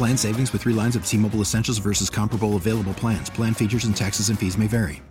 [0.00, 3.28] Plan savings with three lines of T Mobile Essentials versus comparable available plans.
[3.28, 5.02] Plan features and taxes and fees may vary.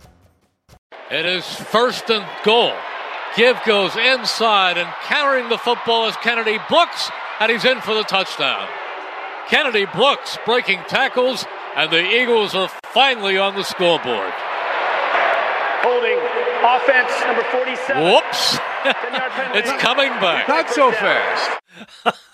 [1.10, 2.72] It is first and goal.
[3.36, 8.02] Give goes inside and carrying the football is Kennedy Brooks, and he's in for the
[8.02, 8.68] touchdown.
[9.48, 14.32] Kennedy Brooks breaking tackles, and the Eagles are finally on the scoreboard.
[15.82, 16.18] Holding
[16.66, 18.02] offense number 47.
[18.02, 18.58] Whoops.
[19.54, 20.48] it's coming back.
[20.48, 21.60] Not so fast.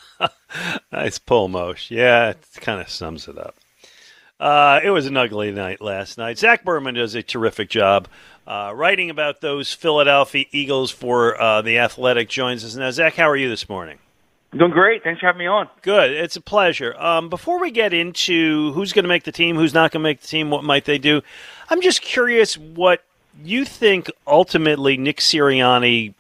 [0.92, 1.90] nice pull, Mosh.
[1.90, 3.56] Yeah, it kind of sums it up.
[4.38, 6.38] Uh, it was an ugly night last night.
[6.38, 8.06] Zach Berman does a terrific job
[8.46, 12.28] uh, writing about those Philadelphia Eagles for uh, The Athletic.
[12.28, 12.90] Joins us now.
[12.90, 13.98] Zach, how are you this morning?
[14.56, 15.02] Doing great.
[15.02, 15.68] Thanks for having me on.
[15.82, 16.10] Good.
[16.10, 16.94] It's a pleasure.
[16.98, 20.08] Um, before we get into who's going to make the team, who's not going to
[20.08, 21.22] make the team, what might they do,
[21.70, 23.02] I'm just curious what
[23.42, 26.14] you think ultimately Nick Sirianni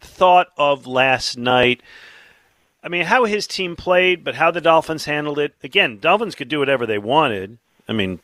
[0.00, 1.82] thought of last night–
[2.88, 5.54] I mean, how his team played, but how the Dolphins handled it.
[5.62, 7.58] Again, Dolphins could do whatever they wanted.
[7.86, 8.20] I mean,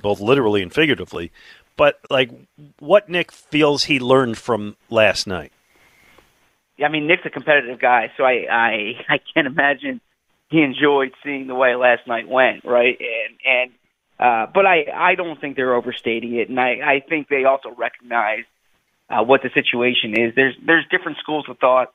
[0.00, 1.30] both literally and figuratively.
[1.76, 2.30] But like,
[2.78, 5.52] what Nick feels he learned from last night.
[6.78, 10.00] Yeah, I mean, Nick's a competitive guy, so I I I can't imagine
[10.48, 12.98] he enjoyed seeing the way last night went, right?
[12.98, 13.70] And and
[14.18, 17.68] uh, but I I don't think they're overstating it, and I I think they also
[17.76, 18.44] recognize
[19.10, 20.34] uh, what the situation is.
[20.34, 21.92] There's there's different schools of thought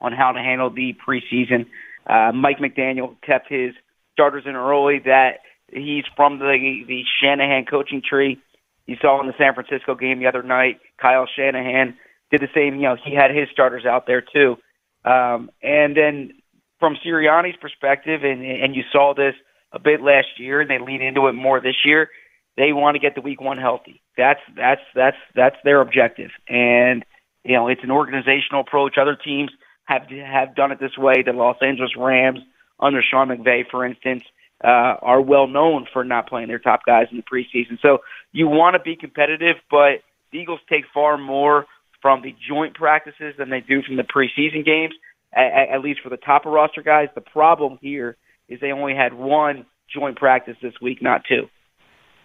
[0.00, 1.66] on how to handle the preseason.
[2.06, 3.74] Uh, Mike McDaniel kept his
[4.12, 5.00] starters in early.
[5.04, 5.38] That
[5.72, 8.38] he's from the the Shanahan coaching tree.
[8.86, 11.96] You saw in the San Francisco game the other night, Kyle Shanahan
[12.30, 12.76] did the same.
[12.76, 14.56] You know, he had his starters out there too.
[15.04, 16.32] Um, and then
[16.78, 19.34] from Sirianni's perspective, and and you saw this
[19.72, 22.10] a bit last year, and they lean into it more this year.
[22.56, 24.00] They want to get the week one healthy.
[24.16, 27.04] That's that's that's that's their objective, and
[27.44, 28.94] you know it's an organizational approach.
[29.00, 29.50] Other teams
[29.86, 31.22] have have done it this way.
[31.24, 32.40] The Los Angeles Rams
[32.78, 34.22] under Sean McVay, for instance,
[34.62, 37.80] uh, are well known for not playing their top guys in the preseason.
[37.80, 37.98] So
[38.32, 40.02] you want to be competitive, but
[40.32, 41.66] the Eagles take far more
[42.02, 44.94] from the joint practices than they do from the preseason games.
[45.34, 48.16] At, at least for the top of roster guys, the problem here
[48.48, 51.48] is they only had one joint practice this week, not two.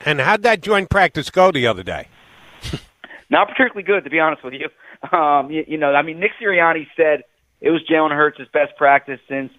[0.05, 2.07] And how'd that joint practice go the other day?
[3.29, 4.69] not particularly good, to be honest with you.
[5.17, 7.23] Um, you, you know, I mean, Nick Sirianni said
[7.61, 9.51] it was Jalen Hurts' best practice since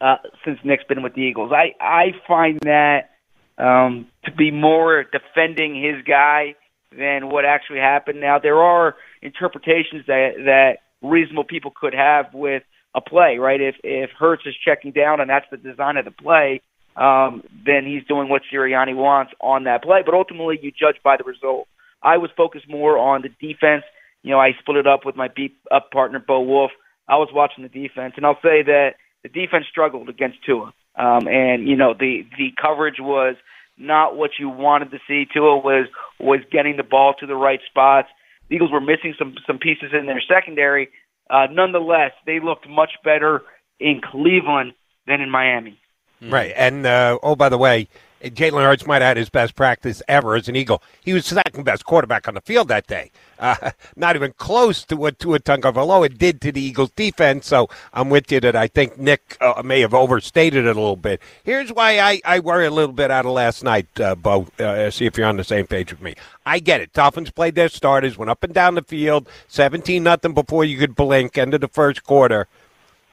[0.00, 1.52] uh, since Nick's been with the Eagles.
[1.52, 3.10] I I find that
[3.58, 6.54] um, to be more defending his guy
[6.96, 8.20] than what actually happened.
[8.20, 12.62] Now there are interpretations that that reasonable people could have with
[12.94, 13.60] a play, right?
[13.60, 16.62] If if Hurts is checking down and that's the design of the play,
[16.96, 20.02] um, then he's doing what Sirianni wants on that play.
[20.04, 21.68] But ultimately, you judge by the result.
[22.02, 23.84] I was focused more on the defense.
[24.22, 26.70] You know, I split it up with my beat up partner Bo Wulf.
[27.10, 28.90] I was watching the defense, and I'll say that
[29.24, 30.72] the defense struggled against Tua.
[30.96, 33.34] Um, and you know the the coverage was
[33.76, 35.24] not what you wanted to see.
[35.32, 35.88] Tua was
[36.20, 38.08] was getting the ball to the right spots.
[38.48, 40.88] The Eagles were missing some some pieces in their secondary.
[41.28, 43.42] Uh, nonetheless, they looked much better
[43.80, 44.74] in Cleveland
[45.06, 45.79] than in Miami.
[46.22, 47.88] Right, and uh, oh by the way,
[48.22, 50.82] Jalen Hurts might have had his best practice ever as an Eagle.
[51.02, 53.10] He was second best quarterback on the field that day.
[53.38, 57.46] Uh, not even close to what Tua Tagovailoa did to the Eagles defense.
[57.46, 60.96] So I'm with you that I think Nick uh, may have overstated it a little
[60.96, 61.20] bit.
[61.44, 64.46] Here's why I, I worry a little bit out of last night, uh, Bo.
[64.58, 66.14] Uh, see if you're on the same page with me.
[66.44, 66.92] I get it.
[66.92, 70.94] Dolphins played their starters, went up and down the field, 17 nothing before you could
[70.94, 72.48] blink, end of the first quarter.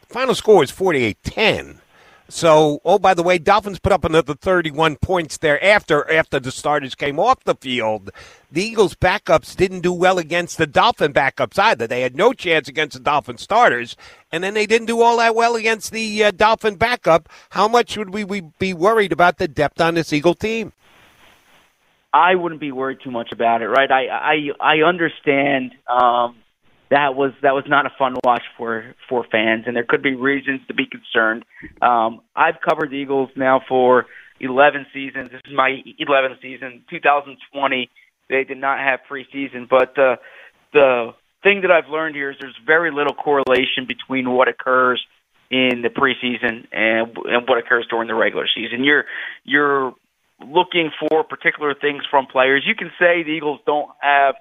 [0.09, 1.81] Final score was 48 10.
[2.29, 6.51] So, oh, by the way, Dolphins put up another 31 points there after after the
[6.51, 8.11] starters came off the field.
[8.51, 11.87] The Eagles' backups didn't do well against the Dolphin backups either.
[11.87, 13.95] They had no chance against the Dolphin starters,
[14.31, 17.29] and then they didn't do all that well against the uh, Dolphin backup.
[17.51, 20.73] How much would we, we be worried about the depth on this Eagle team?
[22.13, 23.91] I wouldn't be worried too much about it, right?
[23.91, 26.37] I I I understand um,
[26.89, 30.15] that was that was not a fun watch for for fans, and there could be
[30.15, 31.43] reasons to be concerned.
[31.81, 34.05] Um, I've covered the Eagles now for
[34.39, 35.29] 11 seasons.
[35.31, 36.83] This is my 11th season.
[36.89, 37.89] 2020,
[38.29, 40.17] they did not have preseason, but uh,
[40.73, 41.13] the
[41.43, 45.03] thing that I've learned here is there's very little correlation between what occurs
[45.49, 48.83] in the preseason and and what occurs during the regular season.
[48.83, 49.05] You're
[49.43, 49.93] you're
[50.39, 52.63] looking for particular things from players.
[52.65, 54.35] You can say the Eagles don't have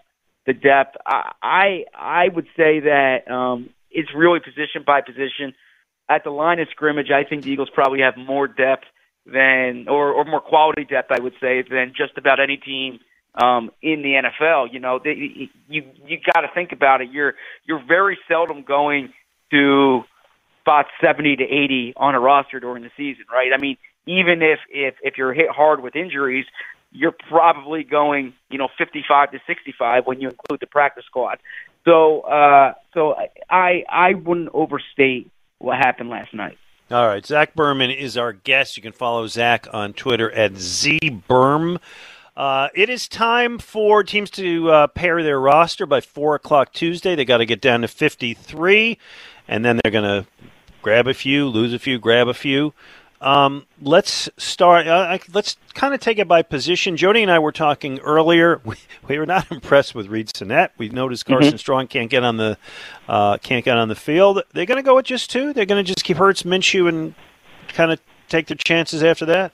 [0.46, 0.96] the depth.
[1.04, 5.54] I I, I would say that um, it's really position by position.
[6.08, 8.84] At the line of scrimmage, I think the Eagles probably have more depth
[9.26, 13.00] than, or, or more quality depth, I would say, than just about any team
[13.34, 14.72] um, in the NFL.
[14.72, 17.10] You know, they, you you got to think about it.
[17.10, 17.34] You're
[17.64, 19.12] you're very seldom going
[19.50, 20.02] to
[20.60, 23.50] spot 70 to 80 on a roster during the season, right?
[23.54, 23.76] I mean,
[24.06, 26.46] even if if if you're hit hard with injuries,
[26.96, 31.38] you're probably going, you know, 55 to 65 when you include the practice squad.
[31.84, 33.14] So, uh, so
[33.48, 36.58] I I wouldn't overstate what happened last night.
[36.90, 38.76] All right, Zach Berman is our guest.
[38.76, 41.80] You can follow Zach on Twitter at zberm.
[42.36, 47.14] Uh, it is time for teams to uh, pair their roster by four o'clock Tuesday.
[47.14, 48.98] They got to get down to fifty-three,
[49.48, 50.26] and then they're going to
[50.82, 52.72] grab a few, lose a few, grab a few.
[53.20, 54.86] Um, let's start.
[54.86, 56.96] Uh, let's kind of take it by position.
[56.96, 58.60] Jody and I were talking earlier.
[58.66, 58.76] We,
[59.06, 60.72] we were not impressed with Reid Sinnett.
[60.76, 61.34] We've noticed mm-hmm.
[61.34, 61.58] Carson mm-hmm.
[61.58, 62.58] Strong can't get on the
[63.08, 64.42] uh, can't get on the field.
[64.52, 65.52] They're going to go with just two.
[65.52, 67.14] They're going to just keep Hurts, Minshew, and
[67.68, 69.52] kind of take their chances after that.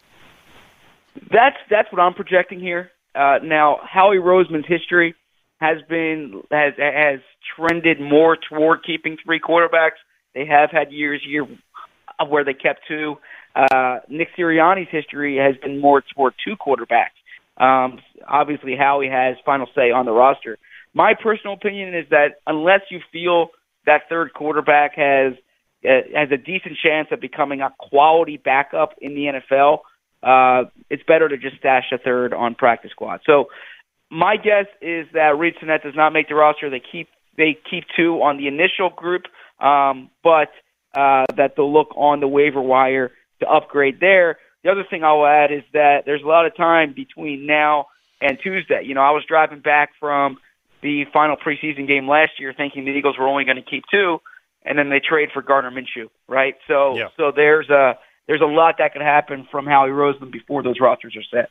[1.31, 2.91] That's that's what I'm projecting here.
[3.15, 5.15] Uh, now, Howie Roseman's history
[5.61, 7.20] has been has has
[7.56, 10.00] trended more toward keeping three quarterbacks.
[10.35, 11.47] They have had years year
[12.26, 13.19] where they kept two.
[13.55, 17.17] Uh, Nick Sirianni's history has been more toward two quarterbacks.
[17.57, 20.59] Um, obviously, Howie has final say on the roster.
[20.95, 23.49] My personal opinion is that unless you feel
[23.87, 25.35] that third quarterback has
[25.85, 29.79] uh, has a decent chance of becoming a quality backup in the NFL,
[30.23, 33.21] uh, it's better to just stash a third on practice squad.
[33.27, 33.47] So
[34.11, 36.71] my guess is that Reid Sinnett does not make the roster.
[36.71, 39.23] They keep they keep two on the initial group,
[39.59, 40.51] um, but
[40.95, 43.11] uh, that they'll look on the waiver wire
[43.43, 44.39] to upgrade there.
[44.65, 47.87] The other thing I'll add is that there's a lot of time between now
[48.21, 48.83] and Tuesday.
[48.85, 50.39] You know, I was driving back from
[50.83, 54.21] the final preseason game last year thinking the Eagles were only going to keep two,
[54.65, 56.55] and then they trade for Gardner Minshew, right?
[56.69, 57.09] So, yeah.
[57.17, 61.17] so there's a there's a lot that could happen from Howie Roseman before those rosters
[61.17, 61.50] are set.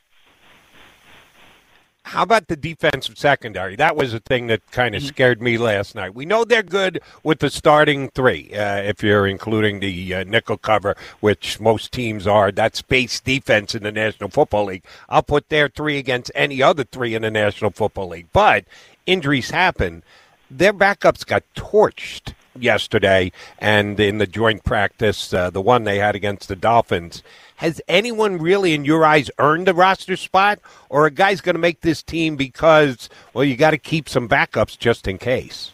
[2.04, 3.76] How about the defensive secondary?
[3.76, 5.10] That was a thing that kind of mm-hmm.
[5.10, 6.16] scared me last night.
[6.16, 10.58] We know they're good with the starting three, uh, if you're including the uh, nickel
[10.58, 12.52] cover, which most teams are.
[12.52, 14.84] That's base defense in the National Football League.
[15.10, 18.28] I'll put their three against any other three in the National Football League.
[18.34, 18.66] But
[19.06, 20.04] injuries happen.
[20.50, 26.16] Their backups got torched yesterday and in the joint practice, uh, the one they had
[26.16, 27.24] against the Dolphins.
[27.58, 30.60] Has anyone really, in your eyes, earned a roster spot,
[30.90, 34.28] or a guy's going to make this team because, well, you got to keep some
[34.28, 35.72] backups just in case?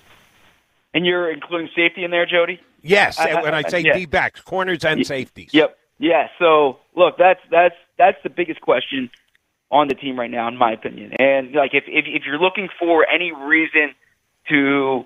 [0.94, 2.60] And you're including safety in there, Jody?
[2.82, 3.20] Yes.
[3.20, 3.94] I, I, when I say yeah.
[3.94, 5.54] D backs, corners and y- safeties.
[5.54, 5.78] Yep.
[6.00, 6.28] Yeah.
[6.40, 9.10] So look, that's that's that's the biggest question
[9.72, 11.14] on the team right now, in my opinion.
[11.20, 13.94] And like, if if, if you're looking for any reason
[14.50, 15.06] to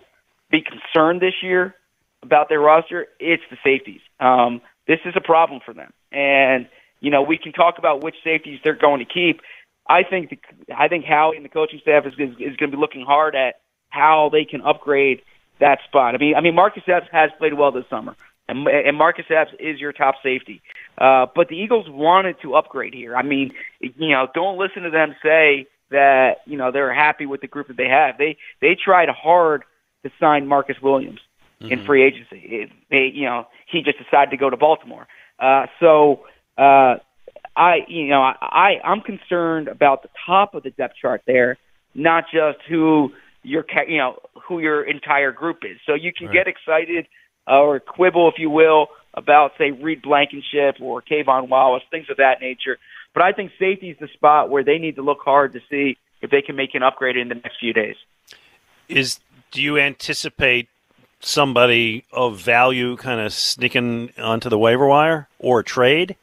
[0.51, 1.75] be concerned this year
[2.23, 4.01] about their roster, it's the safeties.
[4.19, 5.91] Um, this is a problem for them.
[6.11, 6.67] And
[6.99, 9.41] you know, we can talk about which safeties they're going to keep.
[9.87, 10.39] I think the,
[10.75, 13.35] I think Howie and the coaching staff is, is, is going to be looking hard
[13.35, 13.55] at
[13.89, 15.21] how they can upgrade
[15.59, 16.15] that spot.
[16.15, 18.15] I mean, I mean Marcus Epps has played well this summer,
[18.47, 20.61] and, and Marcus Epps is your top safety.
[20.97, 23.15] Uh, but the Eagles wanted to upgrade here.
[23.15, 27.41] I mean, you know, don't listen to them say that you know they're happy with
[27.41, 28.17] the group that they have.
[28.17, 29.63] They they tried hard
[30.03, 31.19] to sign Marcus Williams
[31.61, 31.71] mm-hmm.
[31.71, 32.41] in free agency.
[32.43, 35.07] It, they, you know, he just decided to go to Baltimore.
[35.39, 36.25] Uh, so
[36.57, 36.95] uh,
[37.55, 41.57] I, you know, I I'm concerned about the top of the depth chart there,
[41.93, 43.11] not just who
[43.43, 45.77] your you know who your entire group is.
[45.85, 46.33] So you can right.
[46.33, 47.07] get excited
[47.47, 52.17] uh, or quibble, if you will, about say Reed Blankenship or K'Von Wallace, things of
[52.17, 52.77] that nature.
[53.13, 55.97] But I think safety is the spot where they need to look hard to see
[56.21, 57.95] if they can make an upgrade in the next few days.
[58.87, 59.19] Is
[59.51, 60.69] do you anticipate
[61.19, 66.15] somebody of value kind of sneaking onto the waiver wire or trade?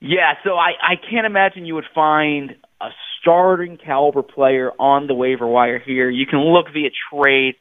[0.00, 5.14] Yeah, so I, I can't imagine you would find a starting caliber player on the
[5.14, 6.10] waiver wire here.
[6.10, 7.54] You can look via trade.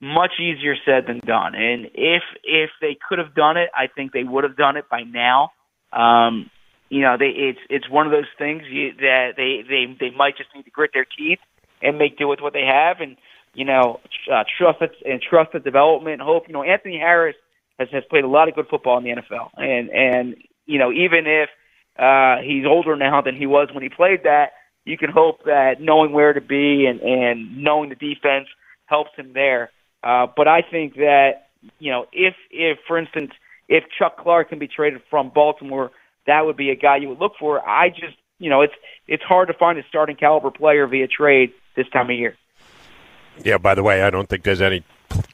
[0.00, 1.56] Much easier said than done.
[1.56, 4.88] And if if they could have done it, I think they would have done it
[4.88, 5.50] by now.
[5.92, 6.50] Um,
[6.88, 10.36] you know, they it's it's one of those things you, that they they they might
[10.36, 11.40] just need to grit their teeth
[11.82, 13.16] and make do with what they have, and
[13.58, 13.98] you know,
[14.32, 15.20] uh, trust and
[15.52, 16.22] the development.
[16.22, 17.34] Hope you know Anthony Harris
[17.76, 20.36] has has played a lot of good football in the NFL, and and
[20.66, 21.48] you know even if
[21.98, 24.52] uh, he's older now than he was when he played that,
[24.84, 28.46] you can hope that knowing where to be and and knowing the defense
[28.86, 29.72] helps him there.
[30.04, 31.48] Uh, but I think that
[31.80, 33.32] you know if if for instance
[33.68, 35.90] if Chuck Clark can be traded from Baltimore,
[36.28, 37.60] that would be a guy you would look for.
[37.68, 38.74] I just you know it's
[39.08, 42.36] it's hard to find a starting caliber player via trade this time of year.
[43.44, 44.84] Yeah, by the way, I don't think there's any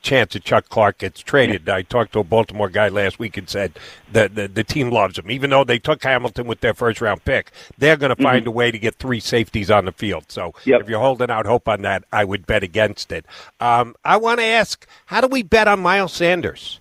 [0.02, 1.68] chance that Chuck Clark gets traded.
[1.68, 3.78] I talked to a Baltimore guy last week and said
[4.12, 5.30] that the, the team loves him.
[5.30, 8.48] Even though they took Hamilton with their first round pick, they're going to find mm-hmm.
[8.48, 10.26] a way to get three safeties on the field.
[10.28, 10.82] So yep.
[10.82, 13.24] if you're holding out hope on that, I would bet against it.
[13.60, 16.80] Um, I want to ask how do we bet on Miles Sanders?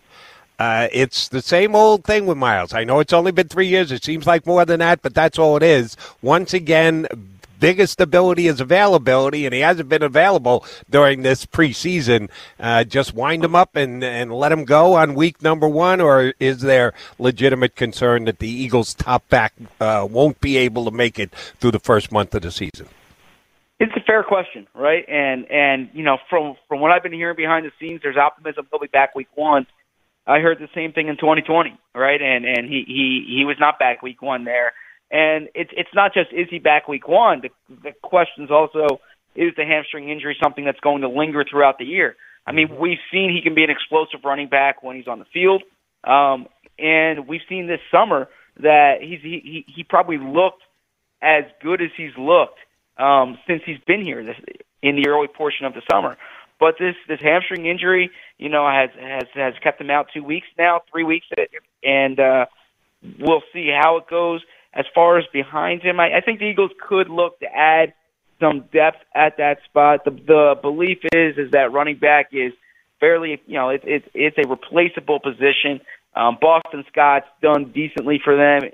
[0.59, 2.73] Uh, it's the same old thing with Miles.
[2.73, 3.91] I know it's only been three years.
[3.91, 5.97] It seems like more than that, but that's all it is.
[6.21, 7.07] Once again,
[7.63, 12.29] biggest ability is availability, and he hasn't been available during this preseason.
[12.59, 16.33] Uh, just wind him up and, and let him go on week number one, or
[16.41, 21.17] is there legitimate concern that the Eagles' top back uh, won't be able to make
[21.17, 22.85] it through the first month of the season?
[23.79, 25.05] It's a fair question, right?
[25.07, 28.67] And and you know, from from what I've been hearing behind the scenes, there's optimism
[28.71, 29.67] he'll be back week one.
[30.27, 32.21] I heard the same thing in 2020, right?
[32.21, 34.73] And and he he he was not back week one there.
[35.11, 37.41] And it's it's not just is he back week one.
[37.41, 37.49] The
[37.83, 38.99] the question is also
[39.35, 42.15] is the hamstring injury something that's going to linger throughout the year?
[42.45, 42.81] I mean, mm-hmm.
[42.81, 45.63] we've seen he can be an explosive running back when he's on the field,
[46.03, 48.27] um, and we've seen this summer
[48.59, 50.61] that he's he he, he probably looked
[51.21, 52.59] as good as he's looked
[52.97, 54.35] um, since he's been here this,
[54.81, 56.17] in the early portion of the summer.
[56.59, 60.47] But this this hamstring injury, you know, has has has kept him out two weeks
[60.57, 61.27] now, three weeks,
[61.83, 62.45] and uh,
[63.19, 64.41] we'll see how it goes.
[64.75, 67.93] As far as behind him, I, I think the Eagles could look to add
[68.39, 70.05] some depth at that spot.
[70.05, 72.53] The the belief is is that running back is
[72.99, 75.81] fairly, you know, it's it's it's a replaceable position.
[76.15, 78.69] Um, Boston Scott's done decently for them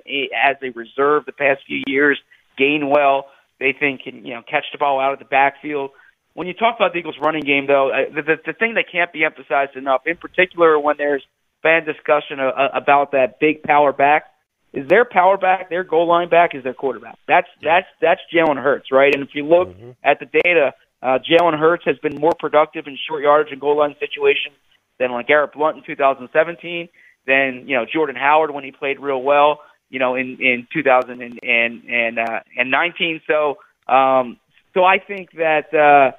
[0.46, 2.18] as a reserve the past few years.
[2.58, 3.24] Gainwell,
[3.58, 5.90] they think can you know catch the ball out of the backfield.
[6.34, 9.12] When you talk about the Eagles' running game, though, the, the, the thing that can't
[9.12, 11.24] be emphasized enough, in particular when there's
[11.62, 14.24] fan discussion uh, about that big power back,
[14.72, 17.18] is their power back, their goal line back, is their quarterback.
[17.26, 19.14] That's that's that's Jalen Hurts, right?
[19.14, 19.90] And if you look mm-hmm.
[20.04, 23.78] at the data, uh, Jalen Hurts has been more productive in short yardage and goal
[23.78, 24.54] line situations
[24.98, 26.88] than like Garrett Blount in 2017,
[27.26, 31.38] than you know Jordan Howard when he played real well, you know in in 2019.
[31.42, 33.22] And, and, uh, and 19.
[33.26, 33.58] So
[33.92, 34.38] um,
[34.74, 36.16] so I think that uh,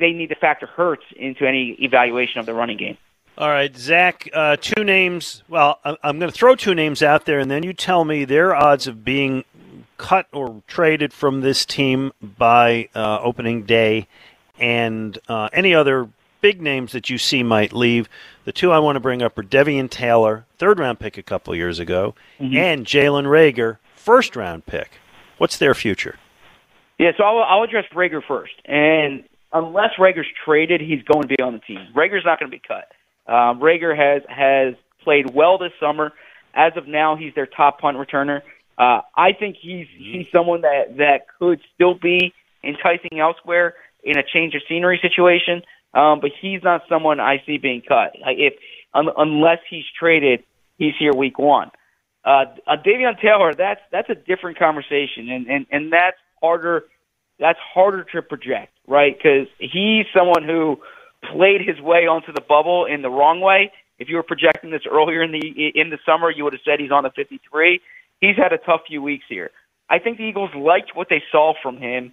[0.00, 2.98] they need to factor Hurts into any evaluation of the running game.
[3.36, 5.42] All right, Zach, uh, two names.
[5.48, 8.54] Well, I'm going to throw two names out there, and then you tell me their
[8.54, 9.44] odds of being
[9.98, 14.06] cut or traded from this team by uh, opening day
[14.58, 16.08] and uh, any other
[16.40, 18.08] big names that you see might leave.
[18.44, 21.56] The two I want to bring up are Davion Taylor, third round pick a couple
[21.56, 22.56] years ago, mm-hmm.
[22.56, 24.92] and Jalen Reagor, first round pick.
[25.38, 26.18] What's their future?
[26.98, 28.52] Yeah, so I'll, I'll address Reagor first.
[28.64, 31.88] And unless Reagor's traded, he's going to be on the team.
[31.96, 32.92] Reagor's not going to be cut.
[33.26, 36.12] Um, Reagor has has played well this summer.
[36.54, 38.42] As of now, he's their top punt returner.
[38.78, 44.22] Uh, I think he's he's someone that that could still be enticing elsewhere in a
[44.22, 45.62] change of scenery situation.
[45.94, 48.12] Um, but he's not someone I see being cut.
[48.14, 48.54] If
[48.92, 50.42] um, unless he's traded,
[50.76, 51.70] he's here week one.
[52.24, 56.84] Uh, uh, Davion Taylor, that's that's a different conversation, and and and that's harder.
[57.38, 59.16] That's harder to project, right?
[59.16, 60.78] Because he's someone who
[61.32, 63.72] played his way onto the bubble in the wrong way.
[63.98, 66.80] If you were projecting this earlier in the in the summer, you would have said
[66.80, 67.80] he's on the 53.
[68.20, 69.50] He's had a tough few weeks here.
[69.88, 72.12] I think the Eagles liked what they saw from him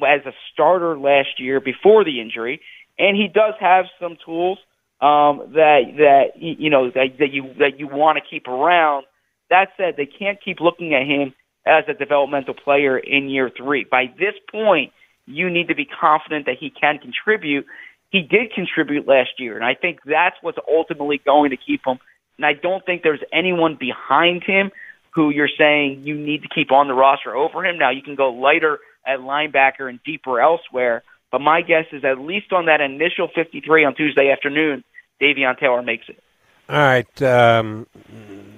[0.00, 2.60] as a starter last year before the injury,
[2.98, 4.58] and he does have some tools
[5.00, 9.04] um, that that you know that, that you that you want to keep around.
[9.50, 11.34] That said, they can't keep looking at him
[11.66, 13.84] as a developmental player in year three.
[13.84, 14.92] By this point,
[15.26, 17.66] you need to be confident that he can contribute
[18.12, 21.98] he did contribute last year, and I think that's what's ultimately going to keep him.
[22.36, 24.70] And I don't think there's anyone behind him
[25.14, 27.78] who you're saying you need to keep on the roster over him.
[27.78, 32.18] Now you can go lighter at linebacker and deeper elsewhere, but my guess is at
[32.18, 34.84] least on that initial 53 on Tuesday afternoon,
[35.20, 36.22] Davion Taylor makes it.
[36.68, 37.22] All right.
[37.22, 37.86] Um,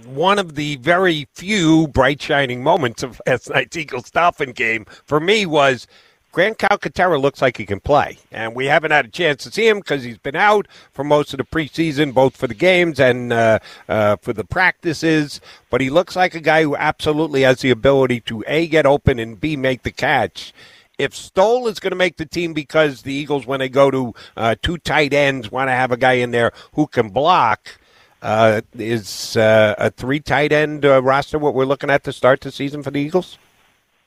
[0.05, 5.21] one of the very few bright shining moments of last night's Eagles Dolphin game for
[5.21, 5.87] me was
[6.35, 9.69] Grant Calcaterra looks like he can play, and we haven't had a chance to see
[9.69, 13.33] him because he's been out for most of the preseason, both for the games and
[13.33, 15.41] uh, uh, for the practices.
[15.71, 19.21] But he looks like a guy who absolutely has the ability to a get open
[19.21, 20.53] and b make the catch.
[20.99, 24.13] If Stoll is going to make the team because the Eagles, when they go to
[24.37, 27.79] uh, two tight ends, want to have a guy in there who can block.
[28.23, 32.41] Uh, is uh, a three tight end uh, roster what we're looking at to start
[32.41, 33.39] the season for the Eagles?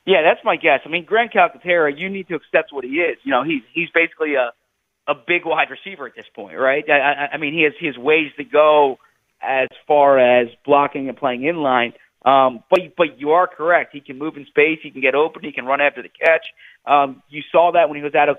[0.08, 0.80] Yeah, that's my guess.
[0.86, 3.18] I mean, Grant Calcaterra, you need to accept what he is.
[3.24, 4.52] You know, he's he's basically a
[5.06, 6.82] a big wide receiver at this point, right?
[6.88, 8.96] I, I, I mean, he has he has ways to go
[9.42, 11.92] as far as blocking and playing in line.
[12.24, 13.90] Um, but but you are correct.
[13.92, 14.78] He can move in space.
[14.82, 15.44] He can get open.
[15.44, 16.46] He can run after the catch.
[16.86, 18.30] Um, you saw that when he was at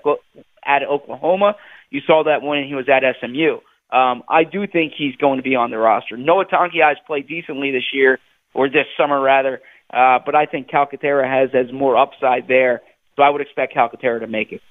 [0.66, 1.54] at Oklahoma.
[1.90, 3.58] You saw that when he was at SMU.
[3.96, 6.16] Um, I do think he's going to be on the roster.
[6.16, 8.18] Noah Tonkey has played decently this year,
[8.54, 9.60] or this summer rather.
[9.92, 12.82] Uh, but I think Calcaterra has has more upside there,
[13.16, 14.62] so I would expect Calcaterra to make it.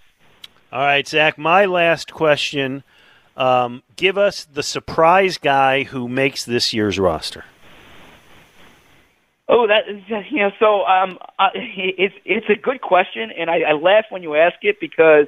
[0.71, 1.38] All right, Zach.
[1.38, 2.83] My last question:
[3.35, 7.43] um, Give us the surprise guy who makes this year's roster.
[9.49, 9.88] Oh, that
[10.31, 10.51] you know.
[10.59, 14.57] So um, uh, it's it's a good question, and I, I laugh when you ask
[14.61, 15.25] it because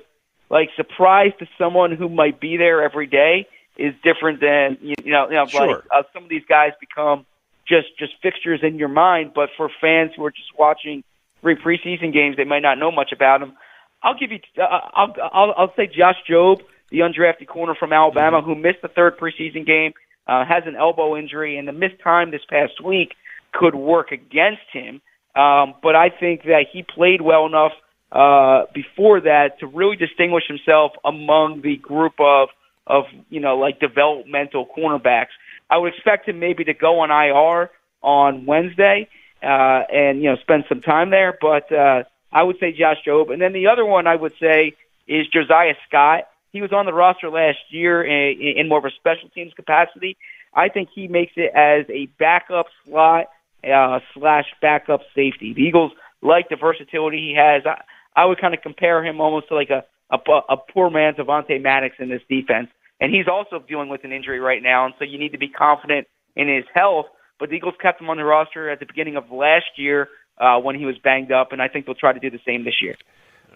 [0.49, 5.27] like surprise to someone who might be there every day is different than you know.
[5.27, 5.67] You know, sure.
[5.67, 7.25] like uh, some of these guys become
[7.71, 9.31] just just fixtures in your mind.
[9.33, 11.03] But for fans who are just watching
[11.39, 13.55] three preseason games, they might not know much about them.
[14.03, 14.39] I'll give you.
[14.57, 14.63] Uh,
[14.93, 18.49] I'll, I'll I'll say Josh Jobe, the undrafted corner from Alabama, mm-hmm.
[18.49, 19.93] who missed the third preseason game,
[20.27, 23.13] uh, has an elbow injury, and the missed time this past week
[23.53, 25.01] could work against him.
[25.35, 27.71] Um, but I think that he played well enough
[28.11, 32.49] uh, before that to really distinguish himself among the group of
[32.87, 35.33] of you know like developmental cornerbacks.
[35.71, 37.71] I would expect him maybe to go on IR
[38.03, 39.07] on Wednesday
[39.41, 41.37] uh, and you know spend some time there.
[41.39, 44.75] But uh, I would say Josh Jobe, and then the other one I would say
[45.07, 46.27] is Josiah Scott.
[46.51, 50.17] He was on the roster last year in, in more of a special teams capacity.
[50.53, 53.27] I think he makes it as a backup slot
[53.63, 55.53] uh, slash backup safety.
[55.53, 57.63] The Eagles like the versatility he has.
[57.65, 57.81] I,
[58.13, 60.17] I would kind of compare him almost to like a a,
[60.49, 62.67] a poor man's Avonte Maddox in this defense
[63.01, 65.49] and he's also dealing with an injury right now, and so you need to be
[65.49, 67.07] confident in his health.
[67.39, 70.59] But the Eagles kept him on the roster at the beginning of last year uh,
[70.59, 72.75] when he was banged up, and I think they'll try to do the same this
[72.81, 72.95] year.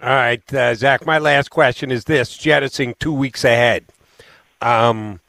[0.02, 1.06] All right, uh, Zach.
[1.06, 3.86] My last question is this: jettisoning two weeks ahead.
[4.62, 5.22] Um,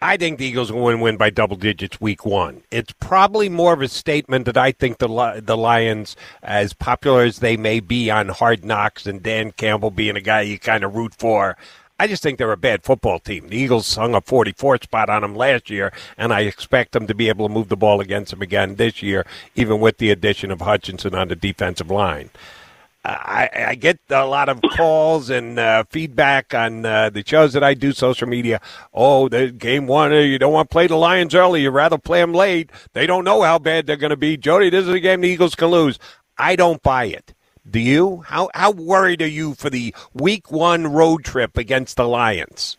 [0.00, 2.62] I think the Eagles will win, win by double digits week one.
[2.70, 7.38] It's probably more of a statement that I think the the Lions, as popular as
[7.40, 10.96] they may be on Hard Knocks and Dan Campbell being a guy you kind of
[10.96, 11.56] root for,
[11.98, 13.48] I just think they're a bad football team.
[13.48, 17.14] The Eagles hung a 44th spot on them last year, and I expect them to
[17.14, 20.50] be able to move the ball against them again this year, even with the addition
[20.50, 22.30] of Hutchinson on the defensive line.
[23.06, 27.62] I, I get a lot of calls and uh, feedback on uh, the shows that
[27.62, 28.60] I do, social media.
[28.92, 31.62] Oh, the game one, uh, you don't want to play the Lions early.
[31.62, 32.70] You'd rather play them late.
[32.94, 34.36] They don't know how bad they're going to be.
[34.36, 36.00] Jody, this is a game the Eagles can lose.
[36.36, 37.32] I don't buy it.
[37.68, 38.22] Do you?
[38.26, 42.76] How how worried are you for the week one road trip against the Lions?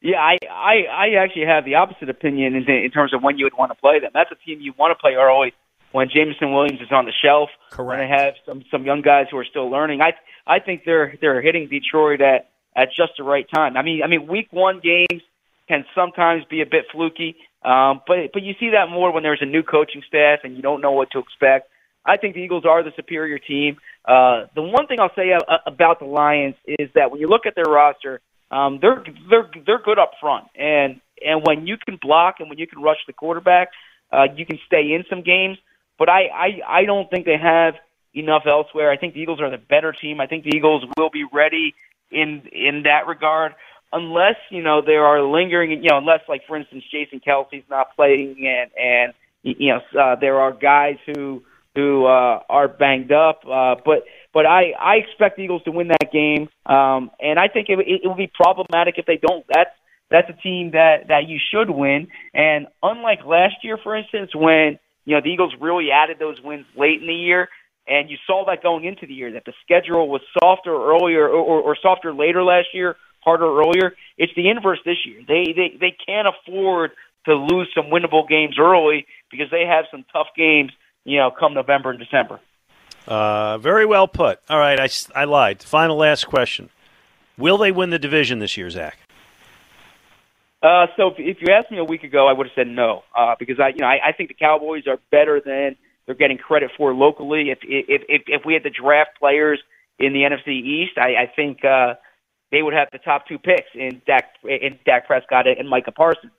[0.00, 3.44] Yeah, I I, I actually have the opposite opinion in, in terms of when you
[3.44, 4.10] would want to play them.
[4.14, 5.52] That's a team you want to play early
[5.92, 7.50] when Jameson Williams is on the shelf.
[7.70, 7.88] Correct.
[7.88, 10.00] When they have some some young guys who are still learning.
[10.00, 10.14] I
[10.46, 13.76] I think they're they're hitting Detroit at at just the right time.
[13.76, 15.22] I mean I mean week one games
[15.68, 19.42] can sometimes be a bit fluky, um, but but you see that more when there's
[19.42, 21.69] a new coaching staff and you don't know what to expect.
[22.04, 23.76] I think the Eagles are the superior team.
[24.04, 25.32] Uh, the one thing I'll say
[25.66, 29.82] about the Lions is that when you look at their roster, um, they're they're they're
[29.82, 33.12] good up front, and and when you can block and when you can rush the
[33.12, 33.68] quarterback,
[34.12, 35.58] uh, you can stay in some games.
[35.98, 37.74] But I, I I don't think they have
[38.14, 38.90] enough elsewhere.
[38.90, 40.20] I think the Eagles are the better team.
[40.20, 41.74] I think the Eagles will be ready
[42.10, 43.54] in in that regard,
[43.92, 47.94] unless you know there are lingering, you know, unless like for instance Jason Kelce's not
[47.94, 51.42] playing and and you know uh, there are guys who
[51.74, 53.42] who uh, are banged up.
[53.44, 57.48] Uh, but but I I expect the Eagles to win that game, um, and I
[57.48, 59.44] think it, it, it will be problematic if they don't.
[59.52, 59.70] That's
[60.10, 62.08] that's a team that that you should win.
[62.34, 66.66] And unlike last year, for instance, when you know the Eagles really added those wins
[66.76, 67.48] late in the year,
[67.86, 71.38] and you saw that going into the year that the schedule was softer earlier or,
[71.38, 73.94] or, or softer later last year, harder earlier.
[74.18, 75.20] It's the inverse this year.
[75.26, 76.92] They they they can't afford
[77.26, 80.72] to lose some winnable games early because they have some tough games
[81.04, 82.40] you know, come November and December.
[83.06, 84.40] Uh, very well put.
[84.48, 85.62] All right, I, I lied.
[85.62, 86.70] Final last question.
[87.38, 88.98] Will they win the division this year, Zach?
[90.62, 93.02] Uh, so if, if you asked me a week ago, I would have said no
[93.16, 96.38] uh, because I, you know, I, I think the Cowboys are better than they're getting
[96.38, 97.50] credit for locally.
[97.50, 99.60] If if if, if we had to draft players
[99.98, 101.94] in the NFC East, I, I think uh,
[102.52, 106.32] they would have the top two picks in Dak in Dak Prescott and Micah Parsons.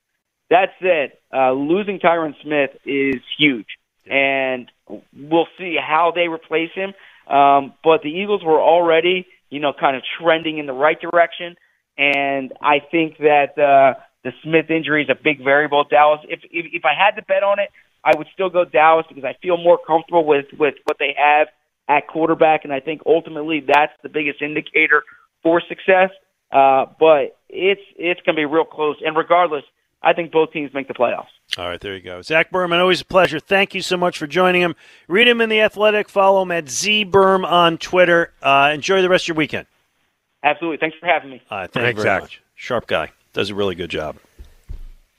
[0.52, 3.68] That said, uh, losing Tyron Smith is huge,
[4.10, 4.72] and
[5.16, 6.94] we'll see how they replace him.
[7.34, 11.56] Um, but the Eagles were already, you know, kind of trending in the right direction,
[11.98, 15.84] and I think that uh, the Smith injury is a big variable.
[15.90, 17.70] Dallas, if, if if I had to bet on it,
[18.04, 21.48] I would still go Dallas because I feel more comfortable with with what they have
[21.88, 25.04] at quarterback, and I think ultimately that's the biggest indicator
[25.44, 26.10] for success.
[26.52, 29.64] Uh, but it's it's going to be real close, and regardless,
[30.04, 31.28] I think both teams make the playoffs.
[31.58, 32.22] All right, there you go.
[32.22, 33.40] Zach Berman, always a pleasure.
[33.40, 34.76] Thank you so much for joining him.
[35.08, 36.10] Read him in The Athletic.
[36.10, 38.32] Follow him at ZBerm on Twitter.
[38.42, 39.68] Uh, enjoy the rest of your weekend.
[40.44, 40.78] Absolutely.
[40.78, 41.42] Thanks for having me.
[41.52, 42.22] Uh, thank you Thanks, very Zach.
[42.24, 42.42] much.
[42.56, 43.12] Sharp guy.
[43.34, 44.18] Does a really good job.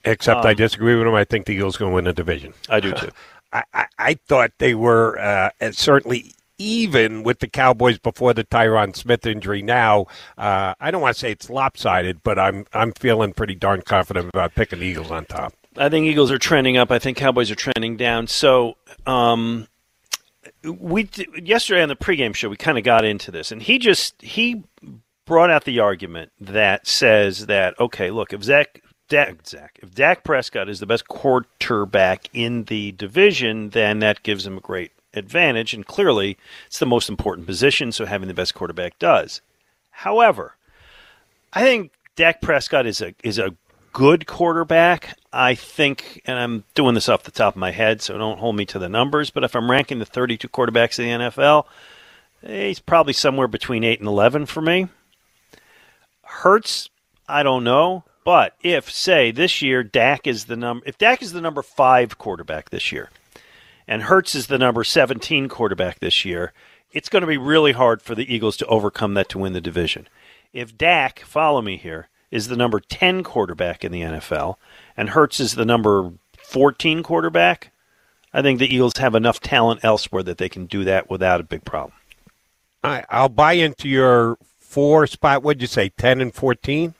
[0.04, 1.14] Except I Um, disagree with him.
[1.14, 2.54] I think the Eagles going to win the division.
[2.68, 3.10] I do too.
[3.52, 8.94] I, I, I thought they were uh, certainly even with the Cowboys before the Tyron
[8.94, 9.62] Smith injury.
[9.62, 10.06] Now,
[10.38, 14.28] uh, I don't want to say it's lopsided, but I'm I'm feeling pretty darn confident
[14.28, 15.54] about picking the Eagles on top.
[15.76, 16.90] I think Eagles are trending up.
[16.90, 18.26] I think Cowboys are trending down.
[18.26, 19.66] So, um,
[20.64, 21.08] we
[21.42, 24.62] yesterday on the pregame show we kind of got into this, and he just he
[25.26, 28.80] brought out the argument that says that okay, look, if Zach.
[29.10, 34.56] Zach, if Dak Prescott is the best quarterback in the division, then that gives him
[34.56, 35.74] a great advantage.
[35.74, 39.40] And clearly, it's the most important position, so having the best quarterback does.
[39.90, 40.56] However,
[41.52, 43.54] I think Dak Prescott is a is a
[43.92, 45.16] good quarterback.
[45.32, 48.56] I think, and I'm doing this off the top of my head, so don't hold
[48.56, 49.30] me to the numbers.
[49.30, 51.66] But if I'm ranking the 32 quarterbacks in the NFL,
[52.42, 54.88] eh, he's probably somewhere between eight and 11 for me.
[56.22, 56.90] Hurts,
[57.28, 58.04] I don't know.
[58.24, 62.18] But if, say, this year Dak is the number, if Dak is the number five
[62.18, 63.10] quarterback this year,
[63.86, 66.52] and Hurts is the number 17 quarterback this year,
[66.92, 69.60] it's going to be really hard for the Eagles to overcome that to win the
[69.60, 70.08] division.
[70.52, 74.56] If Dak, follow me here, is the number 10 quarterback in the NFL
[74.96, 76.12] and Hurts is the number
[76.44, 77.72] 14 quarterback,
[78.34, 81.44] I think the Eagles have enough talent elsewhere that they can do that without a
[81.44, 81.92] big problem.
[82.82, 85.42] I I'll buy into your four spot.
[85.42, 86.94] What'd you say, 10 and 14?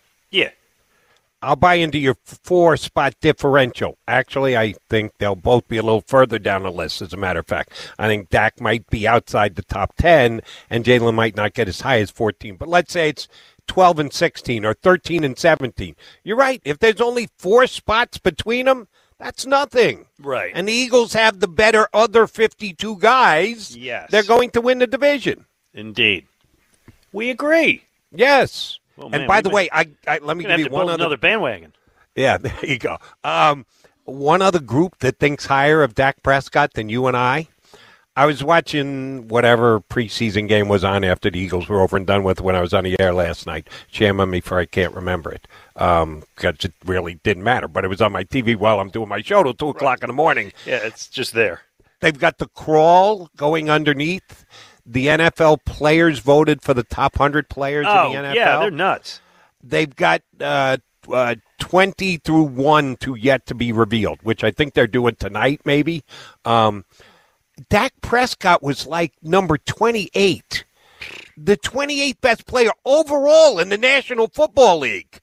[1.42, 3.98] I'll buy into your four spot differential.
[4.07, 7.40] Actually, I think they'll both be a little further down the list, as a matter
[7.40, 7.72] of fact.
[7.98, 11.81] I think Dak might be outside the top 10, and Jalen might not get as
[11.81, 12.57] high as 14.
[12.57, 13.26] But let's say it's
[13.66, 15.96] 12 and 16 or 13 and 17.
[16.22, 16.62] You're right.
[16.64, 20.07] If there's only four spots between them, that's nothing.
[20.20, 20.52] Right.
[20.55, 23.76] And the Eagles have the better other 52 guys.
[23.76, 24.11] Yes.
[24.11, 25.46] They're going to win the division.
[25.74, 26.26] Indeed.
[27.12, 27.85] We agree.
[28.11, 28.78] Yes.
[28.96, 31.16] Well, and man, by the way, I, I let me give you one other another
[31.16, 31.72] bandwagon.
[32.14, 32.98] Yeah, there you go.
[33.24, 33.66] Um,
[34.05, 37.48] one other group that thinks higher of Dak Prescott than you and I.
[38.14, 42.24] I was watching whatever preseason game was on after the Eagles were over and done
[42.24, 43.68] with when I was on the air last night.
[43.90, 47.68] Shame on me for I can't remember it because it really didn't matter.
[47.68, 50.09] But it was on my TV while I'm doing my show till two o'clock in
[50.09, 50.52] the morning.
[50.66, 51.62] Yeah, it's just there.
[52.00, 54.44] They've got the crawl going underneath.
[54.85, 58.71] The NFL players voted for the top hundred players Oh, in the NFL yeah, they're
[58.71, 59.21] nuts.
[59.62, 60.79] they've got uh,
[61.12, 65.61] uh, 20 through 1 to yet to be revealed, which I think they're doing tonight,
[65.64, 66.03] maybe.
[66.45, 66.85] Um,
[67.68, 70.64] Dak Prescott was like number 28,
[71.37, 75.21] the 28th best player overall in the National Football League.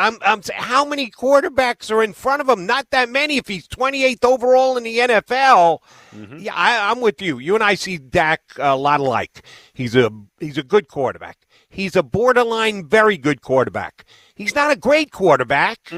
[0.00, 2.64] I'm, I'm how many quarterbacks are in front of him?
[2.64, 3.36] Not that many.
[3.36, 5.80] If he's 28th overall in the NFL,
[6.14, 6.38] mm-hmm.
[6.38, 7.38] yeah, I, I'm with you.
[7.38, 9.42] You and I see Dak a lot alike.
[9.74, 11.38] He's a he's a good quarterback.
[11.68, 14.04] He's a borderline very good quarterback.
[14.40, 15.92] He's not a great quarterback.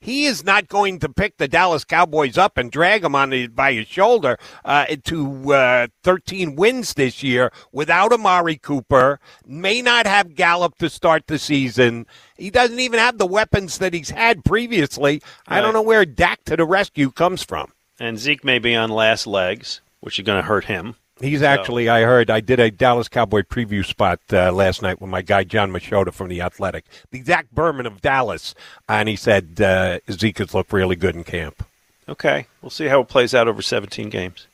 [0.00, 3.46] He is not going to pick the Dallas Cowboys up and drag them on the,
[3.46, 9.20] by his shoulder uh, to uh, 13 wins this year without Amari Cooper.
[9.46, 12.08] May not have Gallup to start the season.
[12.36, 15.22] He doesn't even have the weapons that he's had previously.
[15.46, 17.70] I don't know where Dak to the rescue comes from.
[18.00, 20.96] And Zeke may be on last legs, which is going to hurt him.
[21.24, 25.10] He's actually, I heard, I did a Dallas Cowboy preview spot uh, last night with
[25.10, 28.54] my guy Jon Machota from The Athletic, the Zach Berman of Dallas,
[28.88, 31.64] and he said uh, Zeke has looked really good in camp.
[32.08, 34.46] Okay, we'll see how it plays out over 17 games.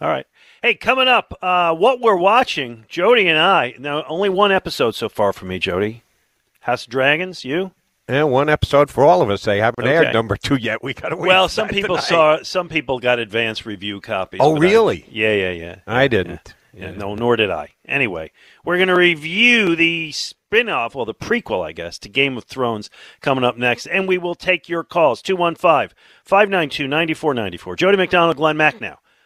[0.00, 0.26] All right.
[0.62, 3.74] Hey, coming up, uh, what we're watching, Jody and I.
[3.78, 6.02] Now, only one episode so far for me, Jody.
[6.60, 7.72] House of Dragons, you?
[8.06, 9.44] And one episode for all of us.
[9.44, 9.96] They haven't Okay.
[9.96, 10.82] aired number two yet.
[10.84, 11.28] We got to wait.
[11.28, 12.08] well, some people tonight.
[12.08, 12.42] saw.
[12.42, 14.40] Some people got advance review copies.
[14.42, 15.06] Oh, but I- really?
[15.10, 15.76] yeah, yeah, yeah.
[15.86, 16.54] I didn't.
[16.76, 17.68] Yeah, no, nor did I.
[17.86, 18.32] Anyway,
[18.64, 22.90] we're going to review the spin-off, well, the prequel, I guess, to Game of Thrones
[23.20, 25.22] coming up next, and we will take your calls.
[25.22, 27.76] 215-592-9494.
[27.76, 28.98] Jody McDonald, Glenn Mack now.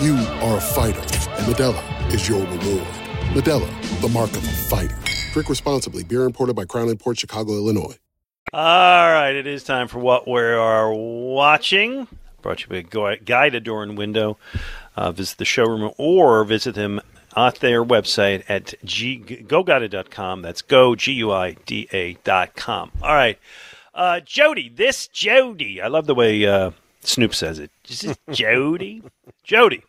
[0.00, 2.86] You are a fighter, and Modelo is your reward.
[3.32, 4.96] Modelo, the mark of a fighter.
[5.32, 6.02] Drink responsibly.
[6.04, 7.96] Beer imported by Crown Port Chicago, Illinois.
[8.52, 12.06] All right, it is time for what we are watching.
[12.42, 14.36] Brought you by Guida Door and Window.
[14.96, 17.00] Uh, visit the showroom or visit them
[17.36, 20.42] at their website at g- goguida.com.
[20.42, 22.92] That's go, G U I D A.com.
[23.02, 23.38] All right.
[23.94, 25.80] Uh, Jody, this Jody.
[25.80, 26.72] I love the way uh,
[27.06, 27.70] Snoop says it.
[27.86, 29.02] This is Jody.
[29.42, 29.82] Jody.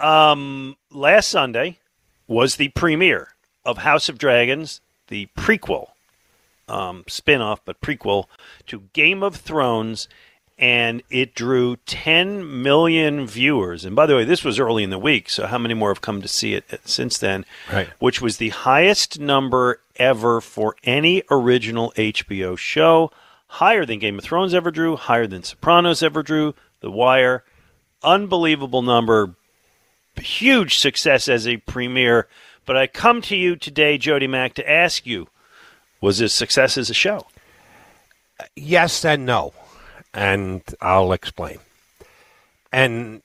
[0.00, 1.78] Um, last Sunday
[2.26, 3.28] was the premiere
[3.64, 5.88] of House of Dragons, the prequel,
[6.68, 8.24] um, spin off, but prequel
[8.66, 10.08] to Game of Thrones
[10.58, 13.84] and it drew 10 million viewers.
[13.84, 16.00] And by the way, this was early in the week, so how many more have
[16.00, 17.44] come to see it since then?
[17.72, 17.88] Right.
[18.00, 23.12] Which was the highest number ever for any original HBO show,
[23.48, 27.44] higher than Game of Thrones ever drew, higher than Sopranos ever drew, The Wire.
[28.02, 29.34] Unbelievable number,
[30.16, 32.28] huge success as a premiere.
[32.64, 35.28] But I come to you today, Jody Mack, to ask you
[36.00, 37.26] was this success as a show?
[38.54, 39.52] Yes and no
[40.14, 41.58] and I'll explain.
[42.70, 43.22] And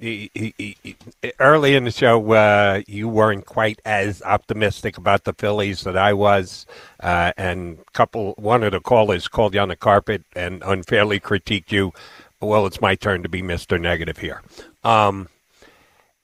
[1.38, 6.14] early in the show, uh, you weren't quite as optimistic about the Phillies that I
[6.14, 6.66] was,
[7.02, 11.74] uh, and couple one of the callers called you on the carpet and unfairly critiqued
[11.74, 11.92] you.
[12.40, 14.42] Well, it's my turn to be Mister Negative here.
[14.86, 15.28] Um,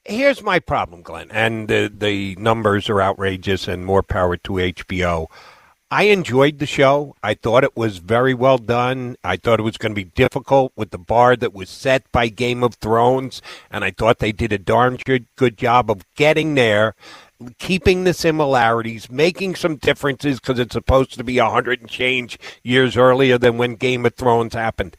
[0.05, 5.27] here's my problem, Glenn, and the the numbers are outrageous, and more power to HBO.
[5.91, 7.15] I enjoyed the show.
[7.23, 9.15] I thought it was very well done.
[9.23, 12.27] I thought it was going to be difficult with the bar that was set by
[12.27, 15.25] Game of Thrones, and I thought they did a darn good,
[15.57, 16.93] job of getting there,
[17.57, 22.37] keeping the similarities, making some differences because it's supposed to be a hundred and change
[22.61, 24.95] years earlier than when Game of Thrones happened.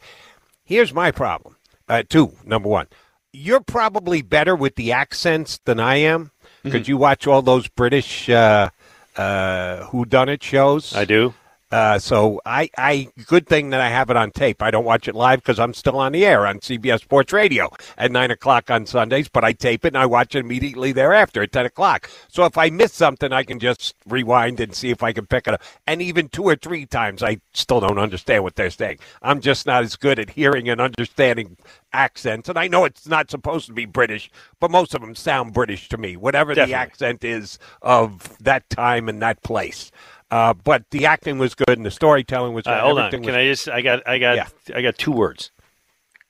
[0.65, 1.55] Here's my problem.
[1.87, 2.87] Uh, two, number one,
[3.31, 6.31] you're probably better with the accents than I am
[6.63, 6.91] because mm-hmm.
[6.91, 8.29] you watch all those British.
[8.29, 8.71] Uh,
[9.17, 10.95] uh, who done it shows.
[10.95, 11.33] I do.
[11.71, 14.61] Uh, so I, I, good thing that I have it on tape.
[14.61, 17.69] I don't watch it live because I'm still on the air on CBS Sports Radio
[17.97, 19.29] at nine o'clock on Sundays.
[19.29, 22.09] But I tape it and I watch it immediately thereafter at ten o'clock.
[22.27, 25.47] So if I miss something, I can just rewind and see if I can pick
[25.47, 25.61] it up.
[25.87, 28.99] And even two or three times, I still don't understand what they're saying.
[29.21, 31.55] I'm just not as good at hearing and understanding
[31.93, 32.49] accents.
[32.49, 35.89] And I know it's not supposed to be British, but most of them sound British
[35.89, 36.15] to me.
[36.15, 36.73] Whatever Definitely.
[36.73, 39.91] the accent is of that time and that place.
[40.29, 42.73] Uh, but the acting was good and the storytelling was good.
[42.73, 43.35] Uh, hold on, can was...
[43.35, 43.69] I just?
[43.69, 44.47] I got, I got, yeah.
[44.73, 45.51] I got two words.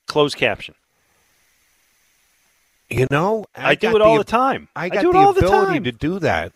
[0.08, 0.74] Closed caption.
[2.89, 4.67] You know, I, I do it all the, the time.
[4.76, 5.84] I got I do the it all ability the time.
[5.84, 6.52] to do that.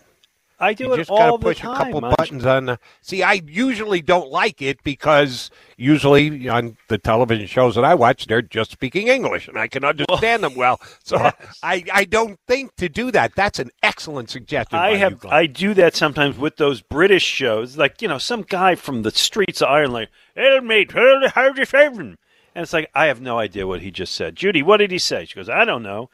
[0.59, 0.93] I do it all the time.
[0.93, 1.71] you it just all gotta push time.
[1.71, 2.65] a couple buttons on.
[2.65, 7.95] The, see, I usually don't like it because usually on the television shows that I
[7.95, 10.79] watch, they're just speaking English, and I can understand them well.
[11.03, 11.59] So yes.
[11.61, 13.35] I, I don't think to do that.
[13.35, 14.79] That's an excellent suggestion.
[14.79, 18.41] I have you, I do that sometimes with those British shows, like you know, some
[18.41, 22.17] guy from the streets of Ireland, like, "Hey mate, how you feeling?"
[22.55, 24.35] And it's like I have no idea what he just said.
[24.35, 25.25] Judy, what did he say?
[25.25, 26.09] She goes, "I don't know."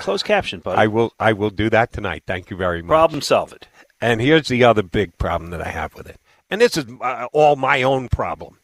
[0.00, 0.78] Closed caption, buddy.
[0.78, 1.12] I will.
[1.18, 2.24] I will do that tonight.
[2.26, 2.88] Thank you very much.
[2.88, 3.68] Problem solved.
[4.00, 7.28] And here's the other big problem that I have with it, and this is uh,
[7.32, 8.58] all my own problem.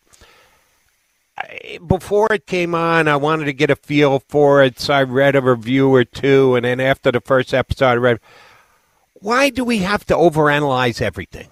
[1.38, 5.02] I, before it came on, I wanted to get a feel for it, so I
[5.02, 8.20] read a review or two, and then after the first episode, I read,
[9.14, 11.48] "Why do we have to overanalyze everything?"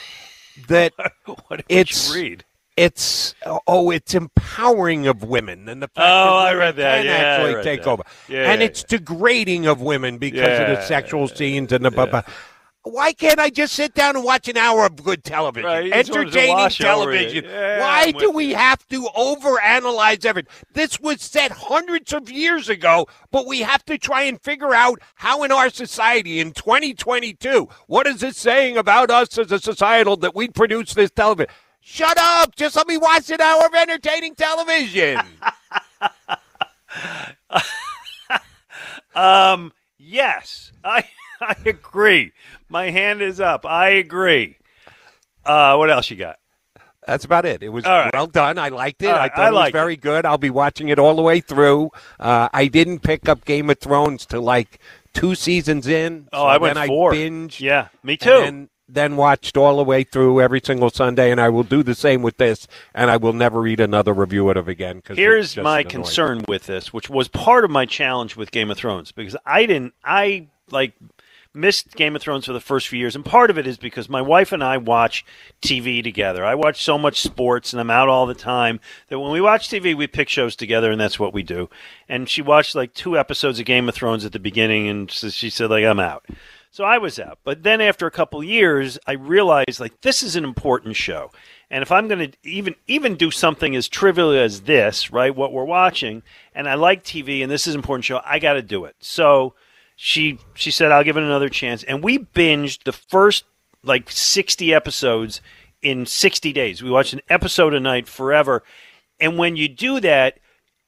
[0.68, 0.92] that
[1.24, 2.44] what did it's you read?
[2.76, 3.34] It's
[3.66, 6.96] oh, it's empowering of women, and the fact Oh, that I read that.
[6.98, 7.88] can Yeah, actually take that.
[7.88, 11.90] over, Yeah, and yeah, it's degrading of women because of the sexual scenes and the
[11.90, 12.22] blah, blah.
[12.88, 15.90] Why can't I just sit down and watch an hour of good television, Right, you
[15.92, 17.16] just wanted to entertaining wash over it.
[17.32, 17.80] television?
[17.80, 20.52] Why do we have to overanalyze everything?
[20.72, 25.00] This was said hundreds of years ago, but we have to try and figure out
[25.16, 30.16] how in our society in 2022, what is it saying about us as a societal
[30.18, 31.50] that we produce this television?
[31.88, 32.56] Shut up!
[32.56, 35.20] Just let me watch an hour of entertaining television.
[39.14, 41.04] Um, yes, I
[41.40, 42.32] I agree.
[42.68, 43.64] My hand is up.
[43.64, 44.58] I agree.
[45.44, 46.36] Uh, what else you got?
[47.06, 47.62] That's about it.
[47.62, 48.10] It was right.
[48.12, 48.58] well done.
[48.58, 49.06] I liked it.
[49.06, 50.26] All I thought I it was very good.
[50.26, 51.92] I'll be watching it all the way through.
[52.20, 54.80] Uh, I didn't pick up Game of Thrones to like
[55.14, 56.28] two seasons in.
[56.32, 57.12] Oh, so I went four.
[57.12, 57.60] I binged.
[57.60, 58.30] Yeah, me too.
[58.30, 61.94] And then watched all the way through every single Sunday, and I will do the
[61.94, 62.68] same with this.
[62.94, 65.02] And I will never read another review of it again.
[65.02, 68.78] Cause Here's my concern with this, which was part of my challenge with Game of
[68.78, 70.94] Thrones, because I didn't, I like
[71.56, 74.08] missed Game of Thrones for the first few years, and part of it is because
[74.08, 75.24] my wife and I watch
[75.62, 76.44] TV together.
[76.44, 79.68] I watch so much sports, and I'm out all the time that when we watch
[79.68, 81.70] TV, we pick shows together, and that's what we do.
[82.08, 85.50] And she watched like two episodes of Game of Thrones at the beginning, and she
[85.50, 86.26] said like I'm out.
[86.76, 87.38] So I was out.
[87.42, 91.30] But then after a couple years, I realized like this is an important show.
[91.70, 95.54] And if I'm going to even even do something as trivial as this, right, what
[95.54, 96.22] we're watching,
[96.54, 98.94] and I like TV and this is an important show, I got to do it.
[99.00, 99.54] So
[99.96, 103.44] she she said I'll give it another chance and we binged the first
[103.82, 105.40] like 60 episodes
[105.80, 106.82] in 60 days.
[106.82, 108.62] We watched an episode a night forever.
[109.18, 110.40] And when you do that,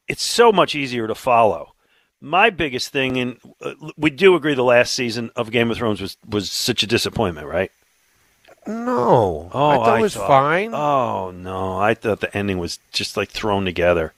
[0.07, 1.73] it's so much easier to follow
[2.21, 6.01] my biggest thing, and uh, we do agree, the last season of Game of Thrones
[6.01, 7.71] was was such a disappointment, right?
[8.67, 9.49] No.
[9.53, 10.75] Oh, I thought it was thought- fine.
[10.75, 14.13] Oh no, I thought the ending was just like thrown together.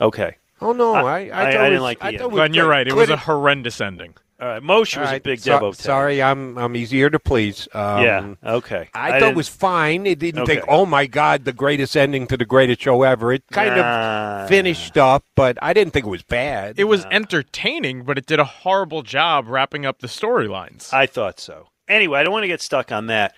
[0.00, 0.94] Okay, oh, no.
[0.94, 2.18] I- I, I, I- I didn't was- like the I end.
[2.18, 2.86] thought it was Glenn, you're right.
[2.88, 4.14] It was a horrendous ending.
[4.42, 4.62] All right.
[4.62, 5.74] Moshe was All a big so- Devo.
[5.74, 7.68] Sorry, I'm I'm easier to please.
[7.72, 8.34] Um, yeah.
[8.44, 8.88] Okay.
[8.92, 10.04] I, thought didn't- it was fine.
[10.06, 10.54] It didn't Okay.
[10.56, 13.32] think, oh my God, the greatest ending to the greatest show ever.
[13.32, 14.42] It kind Nah.
[14.42, 16.78] of finished up, but I didn't think it was bad.
[16.78, 20.92] It was entertaining, but it did a horrible job wrapping up the storylines.
[20.92, 21.68] I thought so.
[21.88, 23.34] Anyway, I don't want to get stuck on that.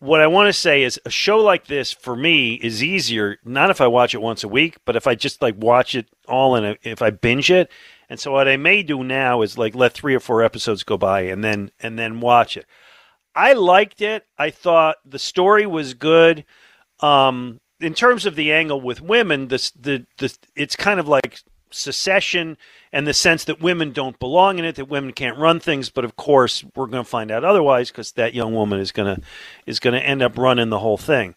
[0.00, 3.70] What I want to say is a show like this for me is easier not
[3.70, 6.54] if I watch it once a week, but if I just like watch it all
[6.54, 7.68] in a, if I binge it.
[8.08, 10.96] And so what I may do now is like let 3 or 4 episodes go
[10.96, 12.66] by and then and then watch it.
[13.34, 14.26] I liked it.
[14.38, 16.44] I thought the story was good.
[17.00, 21.40] Um, in terms of the angle with women, this the the it's kind of like
[21.70, 22.56] succession
[22.92, 25.90] and the sense that women don't belong in it, that women can't run things.
[25.90, 29.16] But of course, we're going to find out otherwise because that young woman is going
[29.16, 29.22] to
[29.66, 31.34] is going to end up running the whole thing.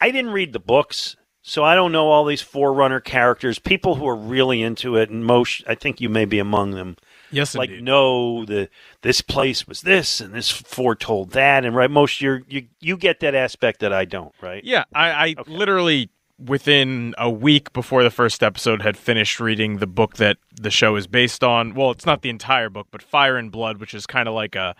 [0.00, 1.16] I didn't read the books,
[1.48, 3.58] so I don't know all these forerunner characters.
[3.58, 6.96] People who are really into it, and most, I think you may be among them
[7.30, 7.84] yes, like indeed.
[7.84, 8.68] no the
[9.02, 13.20] this place was this and this foretold that and right most you're, you you get
[13.20, 18.10] that aspect that I don't right Yeah, I, I literally within a week before the
[18.10, 21.74] first episode had finished reading the book that the show is based on.
[21.74, 24.54] Well, it's not the entire book, but Fire and Blood, which is kind of like
[24.54, 24.76] a,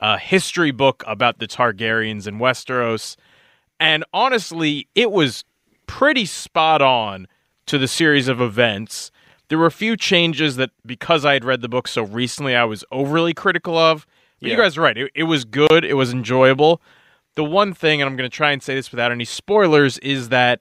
[0.00, 3.16] a history book about the Targaryens in Westeros.
[3.78, 5.44] And honestly, it was
[5.92, 7.28] pretty spot on
[7.66, 9.10] to the series of events.
[9.48, 12.64] There were a few changes that, because I had read the book so recently, I
[12.64, 14.06] was overly critical of.
[14.40, 14.96] But you guys are right.
[14.96, 15.84] It, it was good.
[15.84, 16.80] It was enjoyable.
[17.34, 20.30] The one thing, and I'm going to try and say this without any spoilers, is
[20.30, 20.60] that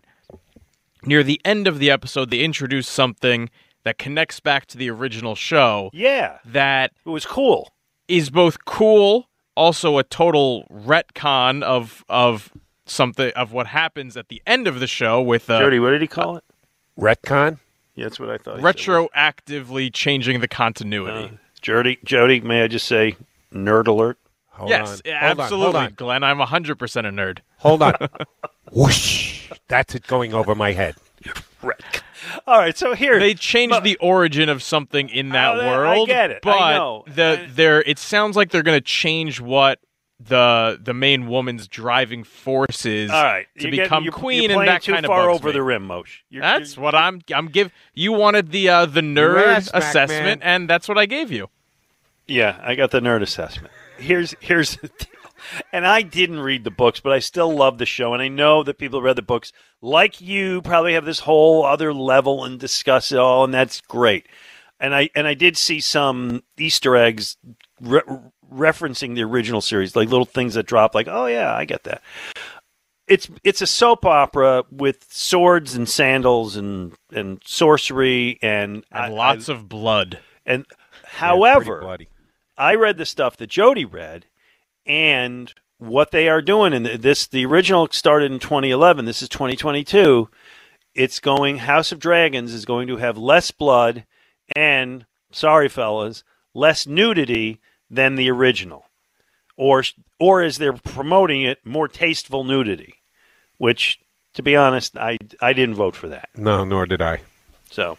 [1.05, 3.49] near the end of the episode, they introduce something
[3.83, 7.73] that connects back to the original show yeah that it was cool
[8.07, 12.51] is both cool, also a total retcon of of
[12.91, 16.01] something of what happens at the end of the show with uh, Jody what did
[16.01, 16.43] he call it
[16.99, 17.59] retcon.
[17.95, 18.75] yeah that's what I thought he said.
[18.75, 21.25] retroactively changing the continuity.
[21.33, 23.15] Uh, Jody Jody may I just say
[23.53, 24.17] nerd alert
[24.53, 25.11] Hold yes, on.
[25.13, 25.93] Hold on, absolutely, Hold on.
[25.95, 26.23] Glenn.
[26.23, 27.39] I'm 100% a nerd.
[27.59, 27.93] Hold on.
[28.71, 29.49] Whoosh.
[29.69, 30.95] That's it going over my head.
[32.47, 35.85] all right so here They changed but- the origin of something in that Oh, that-
[35.87, 36.39] I get it.
[36.45, 37.03] I But know.
[37.07, 39.79] the there it sounds like they're going to change what
[40.27, 44.59] the the main woman's driving forces all right to You're getting- become you're, queen, you're
[44.59, 45.53] and that too kind of far bugs over me.
[45.53, 49.01] the rim Moshe You're- That's you're- what I'm I'm give you wanted the uh, the
[49.01, 50.55] nerd ass, assessment man.
[50.61, 51.49] and that's what I gave you.
[52.27, 53.73] Yeah, I got the nerd assessment.
[53.97, 55.07] Here's here's the deal.
[55.73, 58.13] And I didn't read the books, but I still love the show.
[58.13, 59.51] And I know that people who read the books,
[59.81, 64.27] like you, probably have this whole other level and discuss it all, and that's great.
[64.79, 67.37] And I and I did see some Easter eggs
[67.81, 68.01] re-
[68.51, 72.01] referencing the original series, like little things that drop, like, oh yeah, I get that.
[73.07, 79.49] It's it's a soap opera with swords and sandals and and sorcery and, And lots
[79.49, 80.19] of blood.
[80.45, 80.65] and
[81.05, 81.97] however.
[82.57, 84.25] I read the stuff that Jody read,
[84.85, 86.73] and what they are doing.
[86.73, 89.05] And this, the original started in 2011.
[89.05, 90.29] This is 2022.
[90.93, 91.57] It's going.
[91.57, 94.05] House of Dragons is going to have less blood
[94.55, 96.23] and, sorry fellas,
[96.53, 97.59] less nudity
[97.91, 98.85] than the original,
[99.57, 99.83] or
[100.19, 102.95] or as they're promoting it, more tasteful nudity.
[103.57, 103.99] Which,
[104.33, 106.29] to be honest, I I didn't vote for that.
[106.35, 107.19] No, nor did I.
[107.69, 107.97] So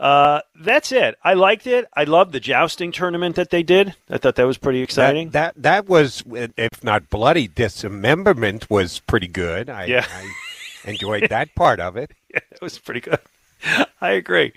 [0.00, 1.16] uh, that's it.
[1.22, 1.86] I liked it.
[1.94, 3.94] I loved the jousting tournament that they did.
[4.08, 5.30] I thought that was pretty exciting.
[5.30, 9.68] That, that that was, if not bloody, dismemberment was pretty good.
[9.68, 10.06] I, Yeah.
[10.10, 12.12] I enjoyed that part of it.
[12.32, 13.18] yeah, it was pretty good.
[14.00, 14.54] I agree.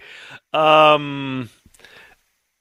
[0.54, 1.50] Um,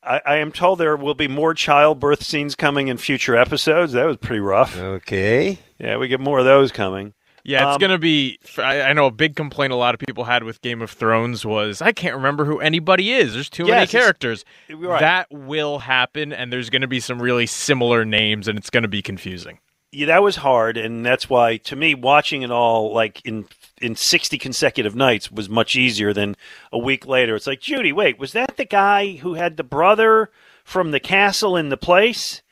[0.05, 3.93] I, I am told there will be more childbirth scenes coming in future episodes.
[3.93, 4.77] That was pretty rough.
[4.79, 5.59] Okay.
[5.79, 7.15] Yeah, we get more of those coming.
[7.45, 8.39] Yeah, it's Um, gonna be.
[8.59, 11.45] I, I know a big complaint a lot of people had with Game of Thrones
[11.45, 13.35] was I can't remember who anybody is.
[13.35, 14.45] There's too many Yes, it's- characters.
[14.71, 15.01] Right.
[15.01, 19.03] That will happen, and there's gonna be some really similar names, and it's gonna be
[19.03, 19.59] confusing.
[19.91, 23.45] yeah, that was hard, and that's why to me watching it all like in
[23.83, 26.37] in sixty consecutive nights was much easier than
[26.72, 27.35] a week later.
[27.37, 30.30] It's like Judy, wait, was that the guy who had the brother
[30.64, 32.43] from the castle in the place?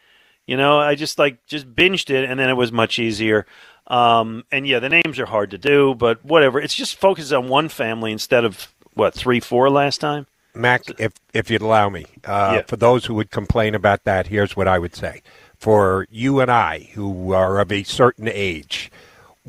[0.46, 3.46] You know, I just like just binged it, and then it was much easier.
[3.86, 6.60] Um, and yeah, the names are hard to do, but whatever.
[6.60, 10.26] It's just focuses on one family instead of what three, four last time.
[10.54, 12.62] Mac, if if you'd allow me, uh, Yeah.
[12.66, 15.22] for those who would complain about that, here's what I would say.
[15.56, 18.90] For you and I, who are of a certain age,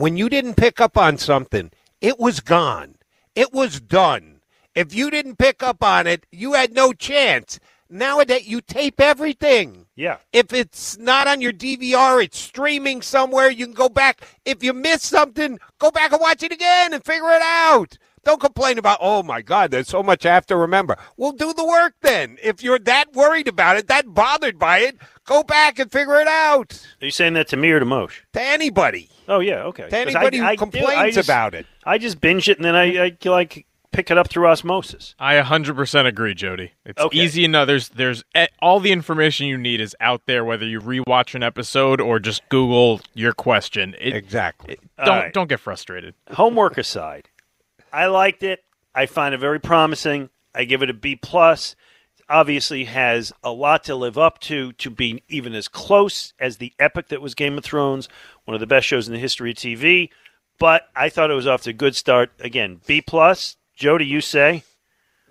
[0.01, 1.69] when you didn't pick up on something,
[2.01, 2.95] it was gone.
[3.35, 4.41] It was done.
[4.73, 7.59] If you didn't pick up on it, you had no chance.
[7.87, 9.85] Nowadays, you tape everything.
[9.95, 13.51] Yeah, If it's not on your DVR, it's streaming somewhere.
[13.51, 14.21] You can go back.
[14.43, 17.99] If you miss something, go back and watch it again and figure it out.
[18.23, 20.95] Don't complain about, oh my God, there's so much I have to remember.
[21.17, 22.37] Well, do the work then.
[22.41, 26.27] If you're that worried about it, that bothered by it, go back and figure it
[26.27, 26.85] out.
[27.01, 28.21] are you saying that to me or to Moshe?
[28.33, 29.09] To anybody.
[29.31, 29.83] Oh yeah, okay.
[29.83, 31.65] To 'Cause I- anybody I who I complains just- about it.
[31.85, 35.15] I just binge it and then I, I like pick it up through osmosis.
[35.19, 36.71] I 100% agree, Jody.
[36.85, 37.17] It's Okay.
[37.17, 37.67] easy enough.
[37.67, 41.43] There's there's eh, all the information you need is out there, whether you rewatch an
[41.43, 43.95] episode or just Google your question.
[43.99, 44.77] It, Exactly.
[44.99, 45.33] All don't right.
[45.33, 46.13] don't get frustrated.
[46.31, 47.29] Homework aside,
[47.93, 48.63] I liked it.
[48.95, 50.29] I find it very promising.
[50.53, 51.75] I give it a B plus.
[52.29, 56.71] Obviously, has a lot to live up to to be even as close as the
[56.79, 58.07] epic that was Game of Thrones,
[58.45, 60.09] one of the best shows in the history of TV.
[60.59, 62.31] But I thought it was off to a good start.
[62.39, 63.57] Again, B plus.
[63.75, 64.63] Jody, you say?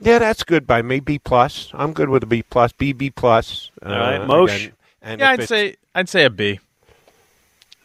[0.01, 1.01] Yeah, that's good by me.
[1.01, 1.71] B plus.
[1.75, 2.73] I'm good with a B plus.
[2.73, 3.71] B B plus.
[3.85, 4.55] Uh, All right, Moshe?
[4.57, 6.59] again, And Yeah, I'd say I'd say a B.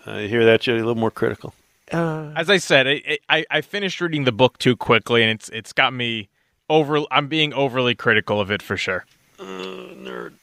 [0.05, 0.79] I hear that, Jody.
[0.79, 1.53] A little more critical.
[1.91, 5.71] As I said, I, I I finished reading the book too quickly, and it's it's
[5.73, 6.29] got me
[6.69, 6.99] over.
[7.11, 9.05] I'm being overly critical of it for sure.
[9.37, 10.33] Nerd.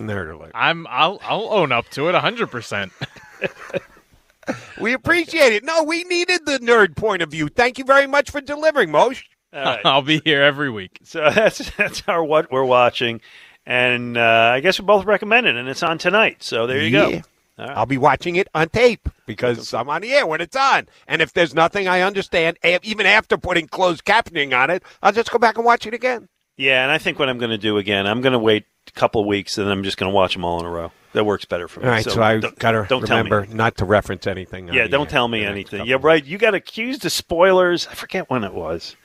[0.00, 0.52] nerd alert.
[0.54, 2.50] I'm I'll I'll own up to it 100.
[2.50, 2.92] percent
[4.80, 5.64] We appreciate it.
[5.64, 7.48] No, we needed the nerd point of view.
[7.48, 9.22] Thank you very much for delivering, Moshe.
[9.52, 9.80] All right.
[9.84, 10.98] I'll be here every week.
[11.04, 13.20] So that's that's our what we're watching,
[13.66, 16.42] and uh, I guess we both recommend it, and it's on tonight.
[16.42, 17.10] So there you Yeah.
[17.10, 17.22] go.
[17.58, 17.76] All right.
[17.76, 20.88] I'll be watching it on tape because I'm on the air when it's on.
[21.06, 25.30] And if there's nothing I understand, even after putting closed captioning on it, I'll just
[25.30, 26.28] go back and watch it again.
[26.56, 28.92] Yeah, and I think what I'm going to do again, I'm going to wait a
[28.92, 30.92] couple of weeks, and I'm just going to watch them all in a row.
[31.14, 31.86] That works better for me.
[31.86, 34.68] All right, so, I got to don't remember not to reference anything.
[34.68, 35.86] Yeah, don't tell me anything.
[35.86, 36.24] Yeah, right.
[36.24, 37.86] You got accused of spoilers.
[37.86, 38.96] I forget when it was.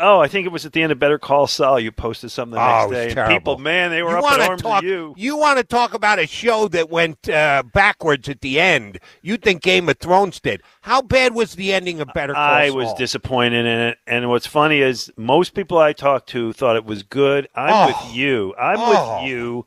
[0.00, 1.80] Oh, I think it was at the end of Better Call Saul.
[1.80, 3.14] You posted something the Oh, next it was day.
[3.14, 3.34] terrible.
[3.34, 5.36] People, man, they were you up in arms talk, with you.
[5.36, 8.98] want to talk about a show that went uh, backwards at the end.
[9.22, 10.62] You think Game of Thrones did.
[10.82, 12.76] How bad was the ending of Better Call I Saul?
[12.76, 16.84] was disappointed in it, and what's funny is most people I talked to thought it
[16.84, 17.48] was good.
[17.54, 17.86] I'm Oh.
[17.88, 18.54] with you.
[18.58, 19.18] I'm Oh.
[19.20, 19.66] with you.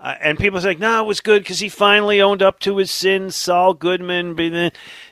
[0.00, 2.90] Uh, and people say, "No, it was good because he finally owned up to his
[2.90, 4.34] sins." Saul Goodman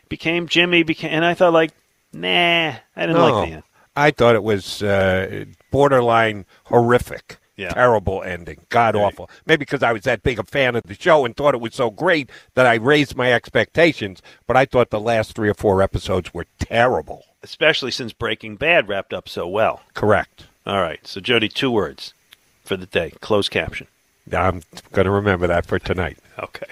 [0.09, 1.73] became Jimmy, became, and I thought, like,
[2.13, 2.29] nah,
[2.69, 3.29] I didn't No.
[3.41, 3.63] like the end.
[3.97, 7.39] I thought it was uh, borderline horrific.
[7.57, 7.71] Yeah.
[7.71, 8.59] Terrible ending.
[8.69, 9.31] God awful.
[9.47, 11.75] Maybe because I was that big a fan of the show and thought it was
[11.75, 14.21] so great that I raised my expectations.
[14.47, 17.25] But I thought the last three or four episodes were terrible.
[17.43, 19.81] Especially since Breaking Bad wrapped up so well.
[19.95, 20.45] Correct.
[20.67, 22.13] All right, so Jody, two words
[22.63, 23.87] for the day: closed caption.
[24.31, 26.19] I'm going to remember that for tonight.
[26.39, 26.67] Okay.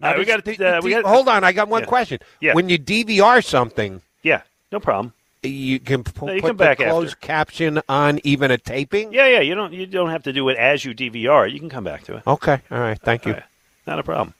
[0.00, 0.44] Now, Uh, we got.
[0.44, 1.04] does- Uh, we got.
[1.04, 1.86] hold on, I got one Yeah.
[1.86, 2.18] question.
[2.40, 2.52] Yeah.
[2.54, 4.42] When you DVR something, Yeah.
[4.72, 5.14] No problem.
[5.42, 7.26] You can p- No, you put the back closed after.
[7.26, 9.12] caption on even a taping.
[9.12, 9.40] Yeah, yeah.
[9.40, 9.72] You don't.
[9.72, 11.50] You don't have to do it as you DVR.
[11.50, 12.22] You can come back to it.
[12.26, 12.60] Okay.
[12.70, 13.00] All right.
[13.00, 13.32] Thank you.
[13.34, 13.42] Right.
[13.86, 14.34] Not a problem.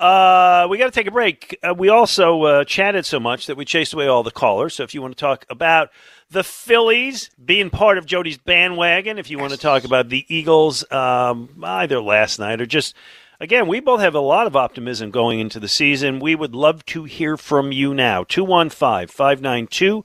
[0.00, 1.58] Uh, we got to take a break.
[1.62, 4.74] Uh, we also uh, chatted so much that we chased away all the callers.
[4.74, 5.90] So if you want to talk about
[6.30, 10.90] the Phillies being part of Jody's bandwagon, if you want to talk about the Eagles
[10.92, 12.94] um, either last night or just.
[13.40, 16.18] Again, we both have a lot of optimism going into the season.
[16.18, 18.24] We would love to hear from you now.
[18.24, 20.04] 215 592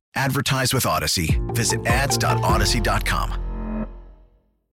[0.15, 1.39] Advertise with Audacy.
[1.53, 3.41] Visit ads.audacy.com.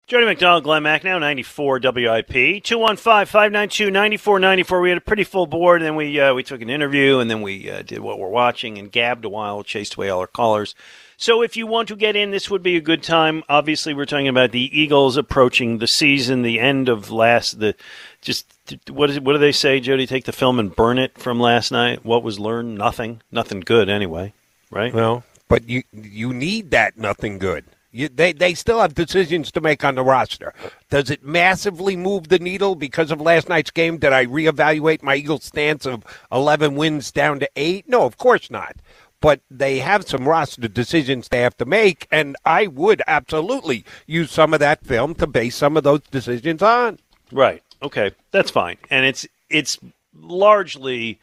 [0.09, 2.62] Jody McDonald, Glenn Macnow, 94 WIP.
[2.62, 4.80] 215-592-9494.
[4.80, 7.28] We had a pretty full board, and then we uh, we took an interview, and
[7.28, 10.28] then we uh, did what we're watching and gabbed a while, chased away all our
[10.28, 10.76] callers.
[11.16, 13.43] So if you want to get in, this would be a good time.
[13.49, 17.74] Obviously, we're talking about the Eagles approaching the season, the end of last, the
[18.20, 18.47] just
[18.89, 20.07] what is it, what do they say, Jody?
[20.07, 22.05] Take the film and burn it from last night.
[22.05, 22.78] What was learned?
[22.78, 23.22] Nothing.
[23.32, 24.32] Nothing good, anyway.
[24.70, 24.92] Right?
[24.92, 27.64] Well, but you you need that nothing good.
[27.92, 30.52] You, they they still have decisions to make on the roster.
[30.90, 33.96] Does it massively move the needle because of last night's game?
[33.98, 37.88] Did I reevaluate my Eagles stance of eleven wins down to eight?
[37.88, 38.76] No, of course not.
[39.22, 44.30] But they have some roster decisions they have to make, and I would absolutely use
[44.30, 46.98] some of that film to base some of those decisions on.
[47.32, 47.62] Right.
[47.82, 48.10] Okay.
[48.30, 48.76] That's fine.
[48.90, 49.78] And it's it's
[50.20, 51.18] largely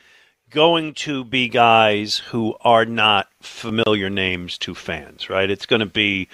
[0.53, 5.49] going to be guys who are not familiar names to fans, right?
[5.49, 6.29] It's going to be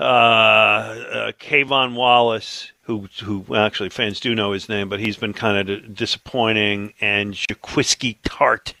[0.00, 5.32] uh, uh, K'Von Wallace, who who actually fans do know his name, but he's been
[5.32, 8.74] kind of disappointing, and Jaquiski Tartt,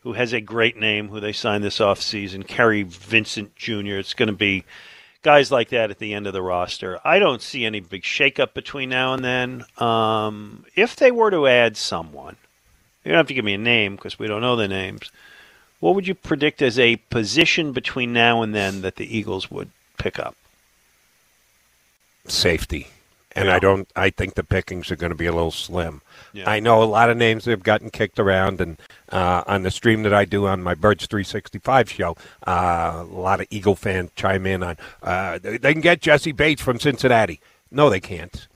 [0.00, 3.98] who has a great name, who they signed this offseason, Kary Vincent Jr.
[3.98, 4.64] It's going to be
[5.22, 7.00] guys like that at the end of the roster.
[7.04, 9.64] I don't see any big shakeup between now and then.
[9.76, 12.36] Um, if they were to add someone,
[13.04, 15.10] you don't have to give me a name because we don't know the names.
[15.80, 19.70] What would you predict as a position between now and then that the Eagles would
[19.96, 20.34] pick up?
[22.30, 22.88] safety.
[23.32, 23.56] And Yeah.
[23.56, 23.88] I don't.
[23.94, 26.02] I think the pickings are going to be a little slim.
[26.32, 26.48] Yeah.
[26.50, 28.78] I know a lot of names that have gotten kicked around, and
[29.10, 33.40] uh, on the stream that I do on my Birds 365 show, uh, a lot
[33.40, 34.76] of Eagle fans chime in on.
[35.02, 37.40] Uh, they, they can get Jessie Bates from Cincinnati.
[37.70, 38.46] No, they can't.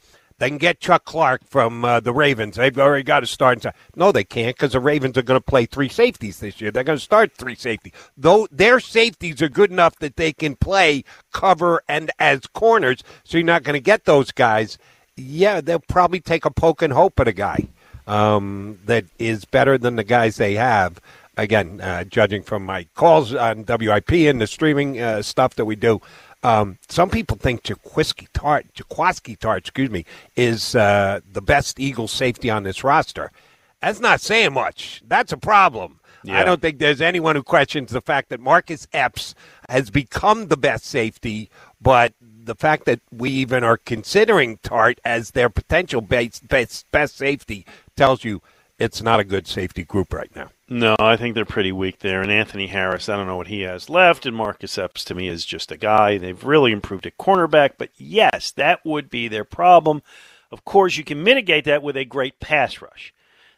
[0.42, 2.56] They can get Chuck Clark from uh, the Ravens.
[2.56, 3.64] They've already got to start.
[3.94, 6.72] No, they can't because the Ravens are going to play three safeties this year.
[6.72, 7.92] They're going to start three safety.
[8.16, 13.38] Though their safeties are good enough that they can play cover and as corners, so
[13.38, 14.78] you're not going to get those guys.
[15.16, 17.68] Yeah, they'll probably take a poke and hope at a guy
[18.08, 21.00] um, that is better than the guys they have.
[21.36, 25.76] Again, uh, judging from my calls on WIP and the streaming uh, stuff that we
[25.76, 26.00] do,
[26.42, 30.04] um, some people think Jaquiski Tartt, Jaquiski Tartt, excuse me,
[30.36, 33.30] is uh, the best Eagles safety on this roster.
[33.80, 35.02] That's not saying much.
[35.06, 36.00] That's a problem.
[36.24, 36.40] Yeah.
[36.40, 39.34] I don't think there's anyone who questions the fact that Marcus Epps
[39.68, 45.32] has become the best safety, but the fact that we even are considering Tartt as
[45.32, 47.66] their potential best, best, best safety
[47.96, 48.40] tells you
[48.78, 50.50] it's not a good safety group right now.
[50.72, 52.22] No, I think they're pretty weak there.
[52.22, 54.24] And Anthony Harris, I don't know what he has left.
[54.24, 56.16] And Marcus Epps, to me, is just a guy.
[56.16, 57.72] They've really improved at cornerback.
[57.76, 60.02] But yes, that would be their problem.
[60.50, 63.12] Of course, you can mitigate that with a great pass rush.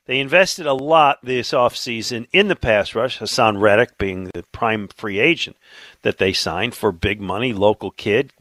[0.06, 4.88] They invested a lot this offseason in the pass rush, Haason Reddick being the prime
[4.88, 5.56] free agent
[6.02, 8.32] that they signed for big money, local kid,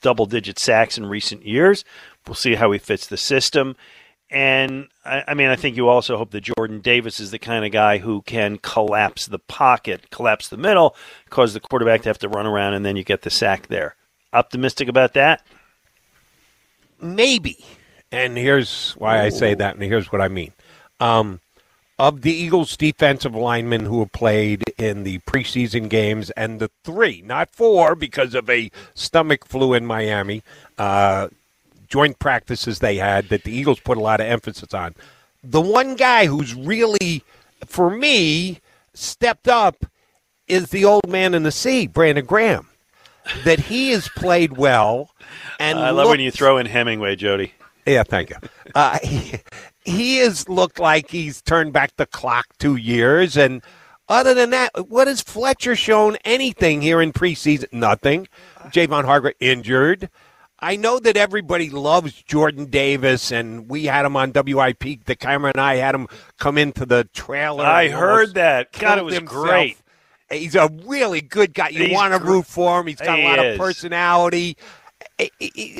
[0.00, 1.84] double digit sacks in recent years.
[2.26, 3.76] We'll see how he fits the system.
[4.30, 7.64] And I, I mean, I think you also hope that Jordan Davis is the kind
[7.64, 10.94] of guy who can collapse the pocket, collapse the middle,
[11.30, 13.96] cause the quarterback to have to run around, and then you get the sack there.
[14.32, 15.46] Optimistic about that?
[17.00, 17.64] Maybe.
[18.12, 20.52] And here's why I say that, and here's what I mean.
[21.00, 21.40] Um,
[21.98, 27.22] of the Eagles' defensive linemen who have played in the preseason games, and the three,
[27.22, 30.42] not four, because of a stomach flu in Miami,
[30.78, 31.28] uh,
[31.88, 34.94] joint practices they had that the Eagles put a lot of emphasis on.
[35.42, 37.24] The one guy who's really,
[37.66, 38.60] for me,
[38.94, 39.86] stepped up
[40.46, 42.68] is the old man in the sea, Brandon Graham.
[43.44, 45.10] That he has played well,
[45.60, 47.52] and I love when you throw in Hemingway, Jody.
[47.88, 48.36] Yeah, thank you.
[48.74, 49.40] Uh, he,
[49.84, 53.36] he has looked like he's turned back the clock two years.
[53.36, 53.62] And
[54.08, 57.72] other than that, what has Fletcher shown anything here in preseason?
[57.72, 58.28] Nothing.
[58.66, 60.10] Javon Hargrave injured.
[60.60, 65.04] I know that everybody loves Jordan Davis, and we had him on WIP.
[65.04, 67.64] The camera and I had him come into the trailer.
[67.64, 68.72] I heard that.
[68.72, 69.44] God, it was himself.
[69.44, 69.76] great.
[70.30, 71.68] He's a really good guy.
[71.68, 72.86] You He's want to root for him.
[72.88, 73.54] He's got He a lot is.
[73.54, 74.56] of personality.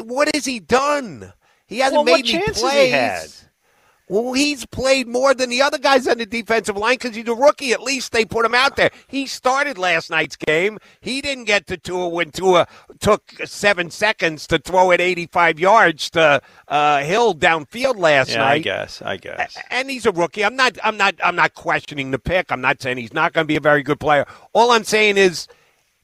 [0.04, 1.32] What has he done?
[1.66, 3.47] He hasn't Well, made any plays.
[4.08, 7.34] Well, he's played more than the other guys on the defensive line because he's a
[7.34, 7.72] rookie.
[7.72, 8.90] At least they put him out there.
[9.06, 10.78] He started last night's game.
[11.00, 12.66] He didn't get to Tua when Tua
[13.00, 18.48] took seven seconds to throw it 85 yards to uh, Hill downfield last Yeah, night.
[18.52, 19.02] I guess.
[19.02, 19.56] I guess.
[19.70, 20.44] And he's a rookie.
[20.44, 20.78] I'm not.
[20.82, 21.14] I'm not.
[21.22, 22.50] I'm not questioning the pick.
[22.50, 24.26] I'm not saying he's not going to be a very good player.
[24.54, 25.48] All I'm saying is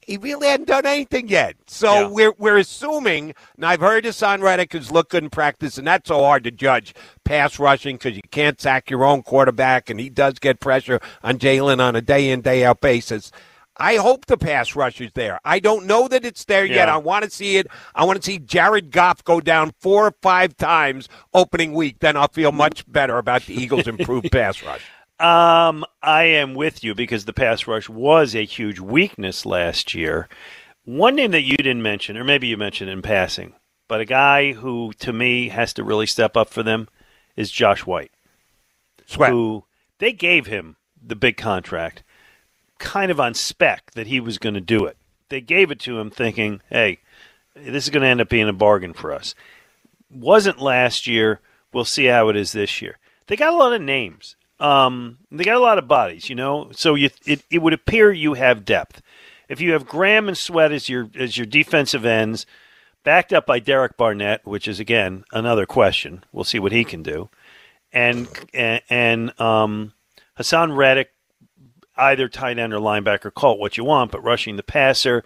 [0.05, 1.55] he really hadn't done anything yet.
[1.67, 2.07] So Yeah.
[2.07, 3.33] we're we're assuming.
[3.55, 6.51] And I've heard Haason Reddick has looked good in practice, and that's so hard to
[6.51, 6.93] judge
[7.23, 11.37] pass rushing because you can't sack your own quarterback, and he does get pressure on
[11.37, 13.31] Jalen on a day in day out basis.
[13.77, 15.39] I hope the pass rush is there.
[15.43, 16.87] I don't know that it's there yet.
[16.87, 16.93] Yeah.
[16.93, 17.67] I want to see it.
[17.93, 21.99] I want to see Jared Goff go down four or five times opening week.
[21.99, 24.81] Then I'll feel much better about the Eagles' improved pass rush.
[25.19, 30.27] Um, I am with you because the pass rush was a huge weakness last year.
[30.83, 33.53] One name that you didn't mention, or maybe you mentioned in passing,
[33.87, 36.89] but a guy who to me has to really step up for them
[37.37, 38.11] is Josh White.
[39.05, 39.31] Sweat.
[39.31, 39.63] Who
[39.99, 42.03] they gave him the big contract,
[42.77, 44.97] kind of on spec that he was going to do it.
[45.29, 46.99] They gave it to him thinking, "Hey,
[47.55, 49.33] this is going to end up being a bargain for us."
[50.09, 51.39] Wasn't last year.
[51.71, 52.97] We'll see how it is this year.
[53.27, 54.35] They got a lot of names.
[54.59, 56.69] Um, they got a lot of bodies, you know.
[56.71, 59.01] So you, it, it would appear you have depth.
[59.49, 62.45] If you have Graham and Sweat as your as your defensive ends,
[63.03, 66.23] backed up by Derek Barnett, which is again another question.
[66.31, 67.29] We'll see what he can do,
[67.91, 69.93] and and, and um,
[70.39, 71.11] Haason Reddick,
[71.95, 75.23] either tight end or linebacker, call it what you want, but rushing the passer.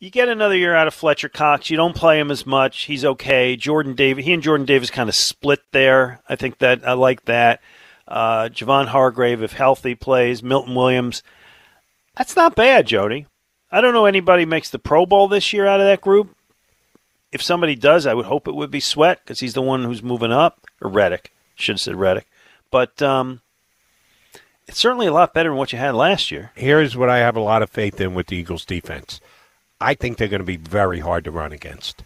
[0.00, 1.70] You get another year out of Fletcher Cox.
[1.70, 2.84] You don't play him as much.
[2.84, 3.56] He's okay.
[3.56, 6.22] Jordan Davis, he and Jordan Davis kind of split there.
[6.28, 7.60] I think that I like that.
[8.08, 10.42] Uh, Javon Hargrave, if healthy, plays.
[10.42, 11.22] Milton Williams.
[12.16, 13.26] That's not bad, Jody.
[13.70, 16.34] I don't know anybody makes the Pro Bowl this year out of that group.
[17.30, 20.02] If somebody does, I would hope it would be Sweat because he's the one who's
[20.02, 21.32] moving up, or Reddick.
[21.54, 22.26] Should have said Reddick.
[22.70, 23.42] But um,
[24.66, 26.52] it's certainly a lot better than what you had last year.
[26.54, 29.20] Here's what I have a lot of faith in with the Eagles' defense.
[29.80, 32.02] I think they're going to be very hard to run against.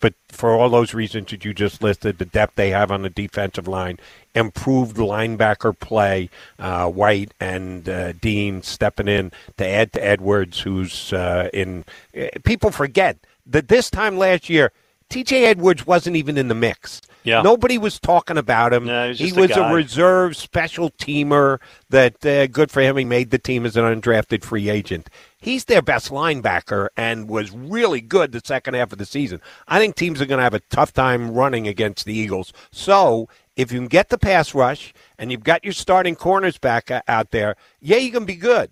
[0.00, 3.10] But for all those reasons that you just listed, the depth they have on the
[3.10, 3.98] defensive line,
[4.34, 11.12] improved linebacker play, uh, White and uh, Dean stepping in to add to Edwards, who's
[11.12, 11.84] uh, in.
[12.14, 14.72] eh, People forget that this time last year,
[15.08, 15.46] T.J.
[15.46, 17.00] Edwards wasn't even in the mix.
[17.28, 17.42] Yeah.
[17.42, 18.86] Nobody was talking about him.
[18.86, 21.58] No, he was he just a a reserve special teamer
[21.90, 22.96] that uh, good for him.
[22.96, 25.08] He made the team as an undrafted free agent.
[25.40, 29.40] He's their best linebacker and was really good the second half of the season.
[29.68, 32.52] I think teams are going to have a tough time running against the Eagles.
[32.72, 36.90] So if you can get the pass rush and you've got your starting corners back
[36.90, 38.70] uh, out there, yeah, you can be good.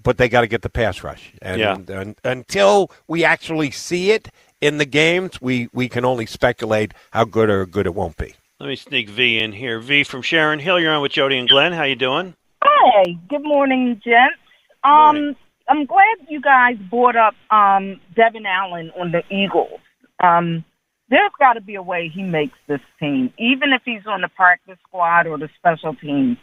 [0.00, 1.76] But they got to get the pass rush, and, Yeah.
[1.88, 4.28] and until we actually see it
[4.60, 8.34] in the games, we, we can only speculate how good or good it won't be.
[8.60, 9.78] Let me sneak V in here.
[9.78, 10.80] V from Sharon Hill.
[10.80, 11.72] You're on with Jody and Glenn.
[11.72, 12.34] How you doing?
[12.62, 14.36] Hey, good morning, gents.
[14.82, 15.36] Um,
[15.68, 19.80] I'm glad you guys brought up um, Devon Allen on the Eagles.
[20.20, 20.64] Um,
[21.10, 24.28] there's got to be a way he makes this team, even if he's on the
[24.28, 26.36] practice squad or the special teams.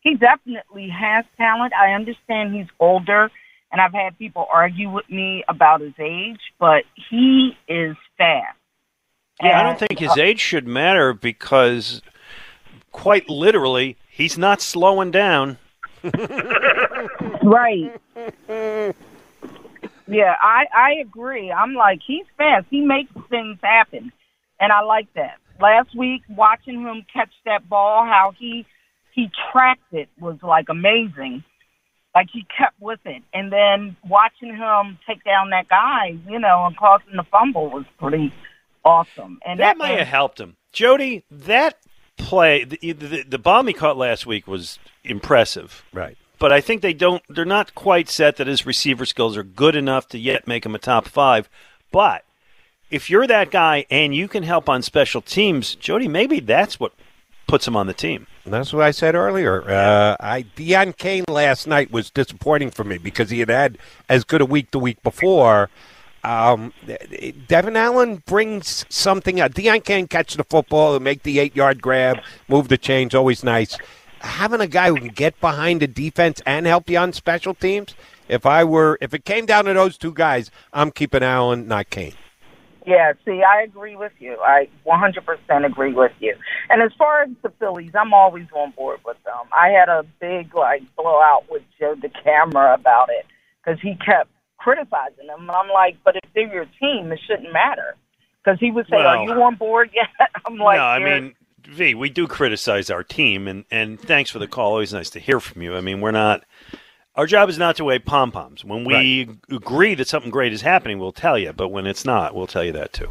[0.00, 1.72] He definitely has talent.
[1.74, 3.30] I understand he's older,
[3.72, 8.56] and I've had people argue with me about his age, but he is fast.
[9.42, 12.02] Yeah, I don't think his uh, age should matter because,
[12.92, 15.58] quite literally, he's not slowing down.
[17.42, 17.98] Right.
[20.06, 21.52] Yeah, I I agree.
[21.52, 22.66] I'm like he's fast.
[22.68, 24.12] He makes things happen,
[24.58, 25.38] and I like that.
[25.60, 28.66] Last week, watching him catch that ball, how he
[29.12, 31.44] he tracked it was like amazing.
[32.14, 36.64] Like he kept with it, and then watching him take down that guy, you know,
[36.66, 38.32] and causing the fumble was pretty
[38.84, 39.38] awesome.
[39.46, 40.56] And That that, might have helped him.
[40.72, 41.76] Jody, that
[42.16, 45.84] play, the, the, the bomb he caught last week was impressive.
[45.92, 46.16] Right.
[46.38, 49.76] But I think they don't, they're not quite set that his receiver skills are good
[49.76, 51.48] enough to yet make him a top five.
[51.92, 52.24] But
[52.90, 56.92] if you're that guy and you can help on special teams, Jody, maybe that's what
[57.50, 58.26] puts him on the team.
[58.46, 59.68] That's what I said earlier.
[59.68, 63.76] Uh, I Deon Cain last night was disappointing for me because he had had
[64.08, 65.68] as good a week the week before.
[66.22, 66.72] Um,
[67.48, 69.40] Devon Allen brings something.
[69.40, 69.52] out.
[69.52, 73.76] Deon can catch the football make the eight yard grab, move the chains, always nice.
[74.20, 77.94] Having a guy who can get behind the defense and help you on special teams.
[78.28, 81.90] If I were, if it came down to those two guys, I'm keeping Allen, not
[81.90, 82.12] Cain.
[82.86, 84.38] Yeah, see, I agree with you.
[84.40, 86.34] I 100% agree with you.
[86.70, 89.48] And as far as the Phillies, I'm always on board with them.
[89.52, 93.26] I had a big like blowout with Joe DeCamara about it
[93.62, 97.52] because he kept criticizing them, and I'm like, but if they're your team, it shouldn't
[97.52, 97.96] matter.
[98.42, 100.08] Because he would say, Well- "Are you on board yet?"
[100.46, 101.34] I'm like, no, I mean,
[101.68, 104.72] V, we do criticize our team, and, and thanks for the call.
[104.72, 105.76] Always nice to hear from you.
[105.76, 106.44] I mean, we're not.
[107.20, 108.64] Our job is not to wave pom poms.
[108.64, 111.52] When we agree that something great is happening, we'll tell you.
[111.52, 113.10] But when it's not, we'll tell you that too.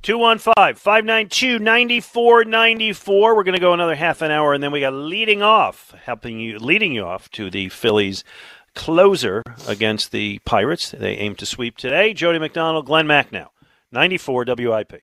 [0.00, 3.36] 215 592 9494.
[3.36, 6.40] We're going to go another half an hour, and then we got leading off, helping
[6.40, 8.24] you, leading you off to the Phillies
[8.74, 10.92] closer against the Pirates.
[10.92, 12.14] They aim to sweep today.
[12.14, 13.48] Jody McDonald, Glenn Macnow,
[13.92, 15.02] 94 WIP.